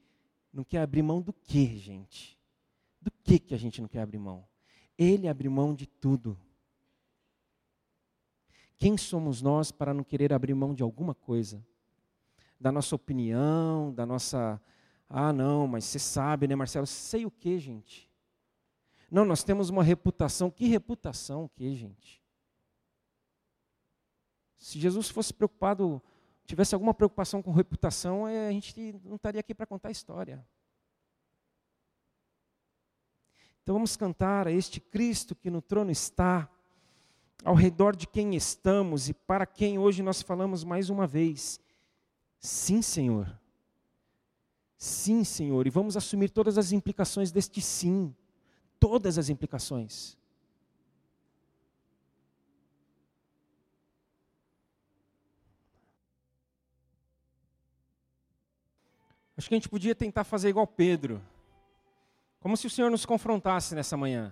não 0.51 0.65
quer 0.65 0.81
abrir 0.81 1.01
mão 1.01 1.21
do 1.21 1.31
que, 1.31 1.77
gente? 1.77 2.37
Do 2.99 3.09
que 3.23 3.39
que 3.39 3.53
a 3.53 3.57
gente 3.57 3.81
não 3.81 3.87
quer 3.87 4.01
abrir 4.01 4.19
mão? 4.19 4.45
Ele 4.97 5.29
abriu 5.29 5.49
mão 5.49 5.73
de 5.73 5.87
tudo. 5.87 6.37
Quem 8.75 8.97
somos 8.97 9.41
nós 9.41 9.71
para 9.71 9.93
não 9.93 10.03
querer 10.03 10.33
abrir 10.33 10.53
mão 10.53 10.73
de 10.73 10.83
alguma 10.83 11.15
coisa? 11.15 11.65
Da 12.59 12.71
nossa 12.71 12.95
opinião, 12.95 13.93
da 13.93 14.05
nossa. 14.05 14.61
Ah, 15.09 15.31
não, 15.31 15.67
mas 15.67 15.85
você 15.85 15.99
sabe, 15.99 16.47
né, 16.47 16.55
Marcelo? 16.55 16.87
Sei 16.87 17.25
o 17.25 17.31
que, 17.31 17.59
gente? 17.59 18.11
Não, 19.09 19.23
nós 19.23 19.43
temos 19.43 19.69
uma 19.69 19.83
reputação. 19.83 20.49
Que 20.49 20.67
reputação 20.67 21.49
que, 21.55 21.75
gente? 21.75 22.23
Se 24.57 24.79
Jesus 24.79 25.09
fosse 25.09 25.33
preocupado, 25.33 26.01
tivesse 26.45 26.73
alguma 26.73 26.93
preocupação 26.93 27.41
com 27.41 27.51
reputação, 27.51 28.27
é, 28.27 28.47
a 28.47 28.51
gente 28.51 28.99
não 29.03 29.15
estaria 29.15 29.39
aqui 29.39 29.53
para 29.53 29.65
contar 29.65 29.89
a 29.89 29.91
história. 29.91 30.45
Então 33.61 33.75
vamos 33.75 33.95
cantar 33.95 34.47
a 34.47 34.51
este 34.51 34.79
Cristo 34.79 35.35
que 35.35 35.49
no 35.49 35.61
trono 35.61 35.91
está, 35.91 36.49
ao 37.43 37.55
redor 37.55 37.95
de 37.95 38.07
quem 38.07 38.35
estamos 38.35 39.09
e 39.09 39.13
para 39.13 39.45
quem 39.45 39.77
hoje 39.77 40.01
nós 40.01 40.21
falamos 40.21 40.63
mais 40.63 40.89
uma 40.89 41.05
vez. 41.05 41.59
Sim, 42.45 42.79
Senhor. 42.79 43.39
Sim, 44.77 45.23
Senhor. 45.23 45.65
E 45.65 45.71
vamos 45.71 45.97
assumir 45.97 46.29
todas 46.29 46.59
as 46.59 46.71
implicações 46.71 47.31
deste 47.31 47.59
sim. 47.59 48.15
Todas 48.79 49.17
as 49.17 49.29
implicações. 49.29 50.15
Acho 59.35 59.49
que 59.49 59.55
a 59.55 59.57
gente 59.57 59.67
podia 59.67 59.95
tentar 59.95 60.23
fazer 60.23 60.49
igual 60.49 60.67
Pedro. 60.67 61.19
Como 62.39 62.55
se 62.55 62.67
o 62.67 62.69
Senhor 62.69 62.91
nos 62.91 63.07
confrontasse 63.07 63.73
nessa 63.73 63.97
manhã. 63.97 64.31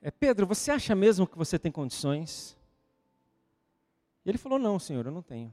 É, 0.00 0.10
Pedro, 0.10 0.46
você 0.46 0.70
acha 0.70 0.94
mesmo 0.94 1.26
que 1.26 1.36
você 1.36 1.58
tem 1.58 1.70
condições? 1.70 2.56
E 4.24 4.30
ele 4.30 4.38
falou: 4.38 4.58
Não, 4.58 4.78
Senhor, 4.78 5.04
eu 5.04 5.12
não 5.12 5.22
tenho. 5.22 5.52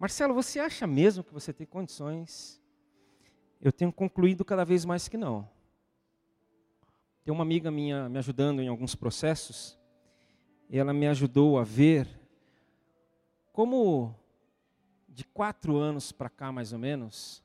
Marcelo, 0.00 0.32
você 0.32 0.58
acha 0.58 0.86
mesmo 0.86 1.22
que 1.22 1.34
você 1.34 1.52
tem 1.52 1.66
condições? 1.66 2.58
Eu 3.60 3.70
tenho 3.70 3.92
concluído 3.92 4.46
cada 4.46 4.64
vez 4.64 4.86
mais 4.86 5.08
que 5.08 5.18
não. 5.18 5.46
Tem 7.22 7.34
uma 7.34 7.42
amiga 7.42 7.70
minha 7.70 8.08
me 8.08 8.16
ajudando 8.16 8.62
em 8.62 8.68
alguns 8.68 8.94
processos, 8.94 9.78
e 10.70 10.78
ela 10.78 10.94
me 10.94 11.06
ajudou 11.06 11.58
a 11.58 11.64
ver 11.64 12.08
como 13.52 14.14
de 15.06 15.22
quatro 15.22 15.76
anos 15.76 16.12
para 16.12 16.30
cá, 16.30 16.50
mais 16.50 16.72
ou 16.72 16.78
menos, 16.78 17.44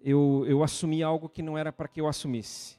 eu, 0.00 0.46
eu 0.48 0.62
assumi 0.64 1.02
algo 1.02 1.28
que 1.28 1.42
não 1.42 1.58
era 1.58 1.70
para 1.70 1.88
que 1.88 2.00
eu 2.00 2.08
assumisse. 2.08 2.78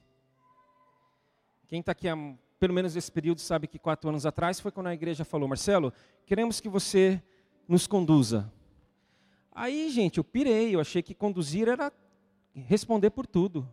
Quem 1.68 1.82
está 1.82 1.92
aqui 1.92 2.10
há 2.10 2.16
pelo 2.58 2.74
menos 2.74 2.96
esse 2.96 3.12
período 3.12 3.42
sabe 3.42 3.68
que 3.68 3.78
quatro 3.78 4.10
anos 4.10 4.26
atrás 4.26 4.60
foi 4.60 4.72
quando 4.72 4.88
a 4.88 4.94
igreja 4.94 5.24
falou, 5.24 5.48
Marcelo, 5.48 5.94
queremos 6.26 6.60
que 6.60 6.68
você 6.68 7.22
nos 7.68 7.88
conduza. 7.88 8.52
Aí, 9.52 9.90
gente, 9.90 10.18
eu 10.18 10.24
pirei, 10.24 10.76
eu 10.76 10.80
achei 10.80 11.02
que 11.02 11.14
conduzir 11.14 11.68
era 11.68 11.92
responder 12.54 13.10
por 13.10 13.26
tudo, 13.26 13.68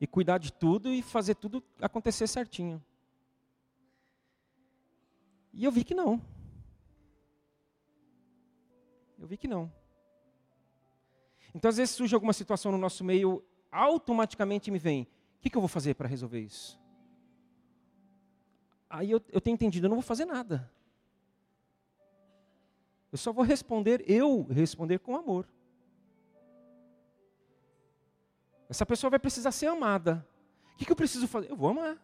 e 0.00 0.06
cuidar 0.06 0.38
de 0.38 0.52
tudo 0.52 0.92
e 0.92 1.02
fazer 1.02 1.34
tudo 1.34 1.62
acontecer 1.80 2.26
certinho. 2.26 2.84
E 5.52 5.64
eu 5.64 5.72
vi 5.72 5.84
que 5.84 5.94
não. 5.94 6.20
Eu 9.18 9.26
vi 9.26 9.36
que 9.36 9.48
não. 9.48 9.72
Então, 11.54 11.68
às 11.68 11.76
vezes 11.76 11.94
surge 11.94 12.14
alguma 12.14 12.32
situação 12.32 12.72
no 12.72 12.78
nosso 12.78 13.04
meio, 13.04 13.42
automaticamente 13.70 14.70
me 14.70 14.78
vem: 14.78 15.04
o 15.38 15.40
que, 15.40 15.48
que 15.48 15.56
eu 15.56 15.62
vou 15.62 15.68
fazer 15.68 15.94
para 15.94 16.08
resolver 16.08 16.40
isso? 16.40 16.78
Aí 18.90 19.10
eu, 19.10 19.22
eu 19.30 19.40
tenho 19.40 19.54
entendido, 19.54 19.86
eu 19.86 19.88
não 19.88 19.96
vou 19.96 20.02
fazer 20.02 20.24
nada. 20.24 20.70
Eu 23.14 23.18
só 23.18 23.32
vou 23.32 23.44
responder, 23.44 24.02
eu 24.10 24.42
responder 24.50 24.98
com 24.98 25.14
amor. 25.14 25.48
Essa 28.68 28.84
pessoa 28.84 29.08
vai 29.08 29.20
precisar 29.20 29.52
ser 29.52 29.66
amada. 29.66 30.26
O 30.72 30.76
que, 30.76 30.84
que 30.84 30.90
eu 30.90 30.96
preciso 30.96 31.28
fazer? 31.28 31.48
Eu 31.48 31.54
vou 31.54 31.68
amar. 31.68 31.96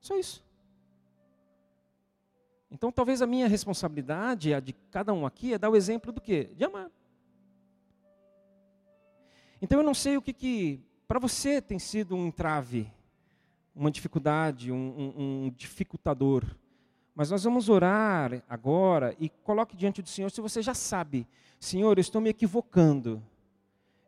Só 0.00 0.16
isso. 0.16 0.44
Então, 2.70 2.92
talvez 2.92 3.20
a 3.20 3.26
minha 3.26 3.48
responsabilidade, 3.48 4.54
a 4.54 4.60
de 4.60 4.72
cada 4.72 5.12
um 5.12 5.26
aqui, 5.26 5.54
é 5.54 5.58
dar 5.58 5.70
o 5.70 5.74
exemplo 5.74 6.12
do 6.12 6.20
quê? 6.20 6.52
De 6.54 6.62
amar. 6.62 6.88
Então, 9.60 9.80
eu 9.80 9.84
não 9.84 9.92
sei 9.92 10.16
o 10.16 10.22
que, 10.22 10.32
que 10.32 10.80
para 11.08 11.18
você 11.18 11.60
tem 11.60 11.80
sido 11.80 12.14
um 12.14 12.28
entrave, 12.28 12.88
uma 13.74 13.90
dificuldade, 13.90 14.70
um, 14.70 14.76
um, 14.76 15.46
um 15.46 15.50
dificultador. 15.50 16.44
Mas 17.16 17.30
nós 17.30 17.42
vamos 17.44 17.70
orar 17.70 18.42
agora 18.46 19.16
e 19.18 19.30
coloque 19.30 19.74
diante 19.74 20.02
do 20.02 20.08
Senhor 20.08 20.30
se 20.30 20.42
você 20.42 20.60
já 20.60 20.74
sabe, 20.74 21.26
Senhor, 21.58 21.96
eu 21.96 22.02
estou 22.02 22.20
me 22.20 22.28
equivocando. 22.28 23.22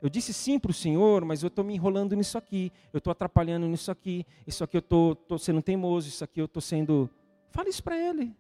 Eu 0.02 0.10
disse 0.10 0.34
sim 0.34 0.58
para 0.58 0.70
o 0.70 0.74
Senhor, 0.74 1.24
mas 1.24 1.42
eu 1.42 1.48
estou 1.48 1.64
me 1.64 1.74
enrolando 1.74 2.14
nisso 2.14 2.36
aqui, 2.36 2.70
eu 2.92 2.98
estou 2.98 3.10
atrapalhando 3.10 3.66
nisso 3.66 3.90
aqui, 3.90 4.26
isso 4.46 4.62
aqui 4.62 4.76
eu 4.76 4.80
estou 4.80 5.38
sendo 5.38 5.62
teimoso, 5.62 6.06
isso 6.06 6.22
aqui 6.22 6.38
eu 6.38 6.44
estou 6.44 6.60
sendo. 6.60 7.08
Fale 7.50 7.70
isso 7.70 7.82
para 7.82 7.96
Ele. 7.96 8.36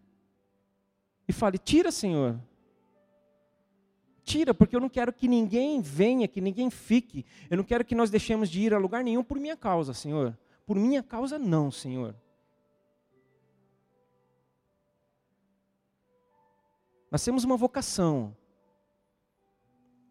E 1.26 1.32
fale: 1.32 1.56
tira, 1.56 1.90
Senhor. 1.90 2.38
Tira, 4.22 4.52
porque 4.52 4.76
eu 4.76 4.80
não 4.80 4.90
quero 4.90 5.14
que 5.14 5.26
ninguém 5.26 5.80
venha, 5.80 6.28
que 6.28 6.42
ninguém 6.42 6.68
fique. 6.68 7.24
Eu 7.48 7.56
não 7.56 7.64
quero 7.64 7.86
que 7.86 7.94
nós 7.94 8.10
deixemos 8.10 8.50
de 8.50 8.60
ir 8.60 8.74
a 8.74 8.78
lugar 8.78 9.02
nenhum 9.02 9.24
por 9.24 9.38
minha 9.38 9.56
causa, 9.56 9.94
Senhor. 9.94 10.38
Por 10.66 10.76
minha 10.76 11.02
causa, 11.02 11.38
não, 11.38 11.70
Senhor. 11.70 12.14
Nós 17.10 17.24
temos 17.24 17.44
uma 17.44 17.56
vocação. 17.56 18.36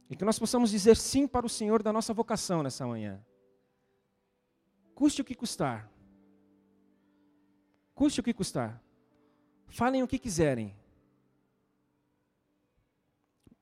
E 0.09 0.15
que 0.15 0.25
nós 0.25 0.39
possamos 0.39 0.69
dizer 0.71 0.97
sim 0.97 1.27
para 1.27 1.45
o 1.45 1.49
Senhor 1.49 1.83
da 1.83 1.93
nossa 1.93 2.13
vocação 2.13 2.63
nessa 2.63 2.85
manhã. 2.87 3.23
Custe 4.95 5.21
o 5.21 5.25
que 5.25 5.35
custar. 5.35 5.89
Custe 7.93 8.19
o 8.19 8.23
que 8.23 8.33
custar. 8.33 8.81
Falem 9.67 10.01
o 10.01 10.07
que 10.07 10.17
quiserem. 10.17 10.75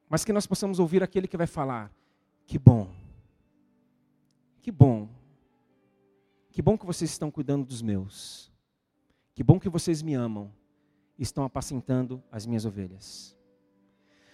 Mas 0.08 0.24
que 0.24 0.32
nós 0.32 0.46
possamos 0.46 0.80
ouvir 0.80 1.04
aquele 1.04 1.28
que 1.28 1.36
vai 1.36 1.48
falar: 1.48 1.92
Que 2.46 2.60
bom. 2.60 2.94
Que 4.62 4.72
bom. 4.72 5.10
Que 6.52 6.62
bom 6.62 6.78
que 6.78 6.86
vocês 6.86 7.12
estão 7.12 7.30
cuidando 7.30 7.66
dos 7.66 7.82
meus. 7.82 8.52
Que 9.34 9.44
bom 9.44 9.60
que 9.60 9.68
vocês 9.68 10.02
me 10.02 10.14
amam 10.14 10.54
estão 11.18 11.44
apacentando 11.44 12.22
as 12.32 12.46
minhas 12.46 12.66
ovelhas. 12.66 13.36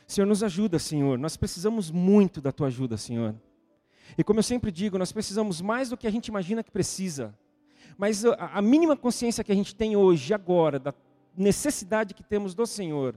Senhor, 0.07 0.27
nos 0.27 0.43
ajuda, 0.43 0.77
Senhor. 0.77 1.17
Nós 1.17 1.37
precisamos 1.37 1.89
muito 1.89 2.41
da 2.41 2.51
tua 2.51 2.67
ajuda, 2.67 2.97
Senhor. 2.97 3.35
E 4.17 4.23
como 4.23 4.39
eu 4.39 4.43
sempre 4.43 4.71
digo, 4.71 4.97
nós 4.97 5.11
precisamos 5.11 5.61
mais 5.61 5.89
do 5.89 5.97
que 5.97 6.07
a 6.07 6.11
gente 6.11 6.27
imagina 6.27 6.63
que 6.63 6.71
precisa. 6.71 7.33
Mas 7.97 8.25
a, 8.25 8.61
mínima 8.61 8.97
consciência 8.97 9.43
que 9.43 9.51
a 9.51 9.55
gente 9.55 9.75
tem 9.75 9.95
hoje, 9.95 10.33
agora, 10.33 10.79
da 10.79 10.93
necessidade 11.35 12.13
que 12.13 12.23
temos 12.23 12.53
do 12.53 12.65
Senhor, 12.65 13.15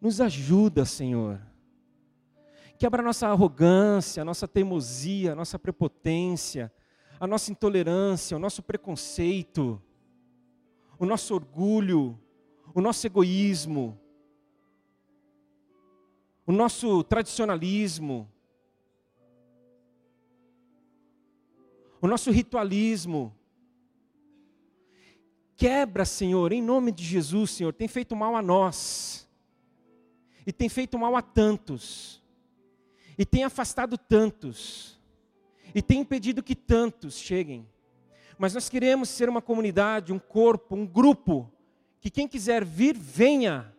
nos 0.00 0.20
ajuda, 0.20 0.84
Senhor. 0.84 1.40
Quebra 2.78 3.00
a 3.00 3.04
nossa 3.04 3.28
arrogância, 3.28 4.20
a 4.20 4.24
nossa 4.24 4.46
teimosia, 4.46 5.32
a 5.32 5.34
nossa 5.34 5.58
prepotência, 5.58 6.72
a 7.18 7.26
nossa 7.26 7.50
intolerância, 7.50 8.36
o 8.36 8.40
nosso 8.40 8.62
preconceito, 8.62 9.80
o 10.98 11.06
nosso 11.06 11.34
orgulho, 11.34 12.18
o 12.74 12.80
nosso 12.80 13.06
egoísmo, 13.06 13.96
o 16.44 16.50
nosso 16.50 17.04
tradicionalismo, 17.04 18.28
o 22.00 22.08
nosso 22.08 22.32
ritualismo. 22.32 23.32
Quebra, 25.56 26.04
Senhor, 26.04 26.52
em 26.52 26.60
nome 26.60 26.90
de 26.90 27.04
Jesus, 27.04 27.52
Senhor, 27.52 27.72
tem 27.72 27.86
feito 27.86 28.16
mal 28.16 28.34
a 28.34 28.42
nós, 28.42 29.28
e 30.44 30.52
tem 30.52 30.68
feito 30.68 30.98
mal 30.98 31.14
a 31.14 31.22
tantos, 31.22 32.20
e 33.16 33.24
tem 33.24 33.44
afastado 33.44 33.96
tantos, 33.96 35.00
e 35.72 35.80
tem 35.80 36.00
impedido 36.00 36.42
que 36.42 36.56
tantos 36.56 37.14
cheguem. 37.14 37.68
Mas 38.36 38.52
nós 38.52 38.68
queremos 38.68 39.08
ser 39.08 39.28
uma 39.28 39.40
comunidade, 39.40 40.12
um 40.12 40.18
corpo, 40.18 40.74
um 40.74 40.84
grupo, 40.84 41.53
que 42.04 42.10
quem 42.10 42.28
quiser 42.28 42.66
vir, 42.66 42.94
venha. 42.98 43.74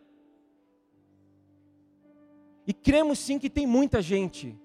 E 2.66 2.74
cremos 2.74 3.20
sim 3.20 3.38
que 3.38 3.48
tem 3.48 3.68
muita 3.68 4.02
gente, 4.02 4.60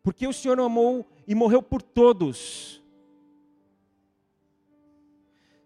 porque 0.00 0.24
o 0.24 0.32
Senhor 0.32 0.60
amou 0.60 1.04
e 1.26 1.34
morreu 1.34 1.60
por 1.60 1.82
todos. 1.82 2.80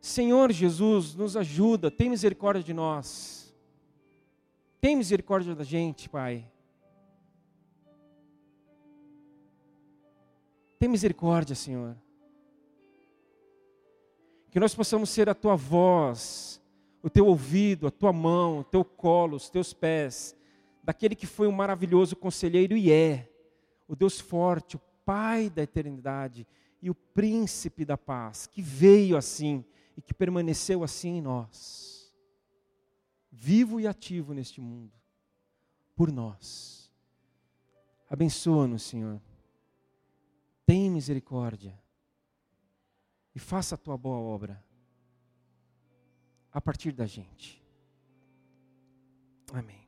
Senhor 0.01 0.51
Jesus, 0.51 1.15
nos 1.15 1.37
ajuda, 1.37 1.91
tem 1.91 2.09
misericórdia 2.09 2.63
de 2.63 2.73
nós. 2.73 3.55
Tem 4.81 4.97
misericórdia 4.97 5.55
da 5.55 5.65
gente, 5.65 6.09
Pai. 6.09 6.51
Tem 10.79 10.89
misericórdia, 10.89 11.55
Senhor. 11.55 11.95
Que 14.51 14.59
nós 14.59 14.75
possamos 14.75 15.11
ser 15.11 15.29
a 15.29 15.35
tua 15.35 15.55
voz, 15.55 16.61
o 17.03 17.11
teu 17.11 17.27
ouvido, 17.27 17.87
a 17.87 17.91
tua 17.91 18.13
mão, 18.13 18.61
o 18.61 18.65
teu 18.65 18.85
colo, 18.85 19.37
os 19.37 19.51
teus 19.51 19.73
pés, 19.73 20.37
daquele 20.83 21.15
que 21.15 21.27
foi 21.27 21.47
um 21.47 21.53
maravilhoso 21.53 22.17
conselheiro 22.17 22.77
e 22.77 22.91
é, 22.91 23.29
o 23.87 23.95
Deus 23.95 24.21
forte, 24.21 24.77
o 24.77 24.81
Pai 25.05 25.49
da 25.49 25.63
eternidade 25.63 26.47
e 26.83 26.91
o 26.91 26.95
príncipe 26.95 27.85
da 27.85 27.97
paz, 27.97 28.47
que 28.47 28.61
veio 28.61 29.17
assim 29.17 29.65
e 29.97 30.03
que 30.03 30.13
permaneceu 30.13 30.85
assim 30.85 31.17
em 31.17 31.23
nós, 31.23 32.15
vivo 33.33 33.81
e 33.81 33.87
ativo 33.87 34.35
neste 34.35 34.61
mundo, 34.61 34.93
por 35.97 36.13
nós. 36.13 36.91
Abençoa-nos, 38.09 38.83
Senhor. 38.83 39.21
Tem 40.67 40.91
misericórdia 40.91 41.79
e 43.39 43.41
faça 43.41 43.77
a 43.77 43.79
tua 43.79 43.97
boa 43.97 44.19
obra 44.19 44.61
a 46.53 46.61
partir 46.61 46.91
da 46.91 47.07
gente. 47.07 47.65
Amém. 49.53 49.88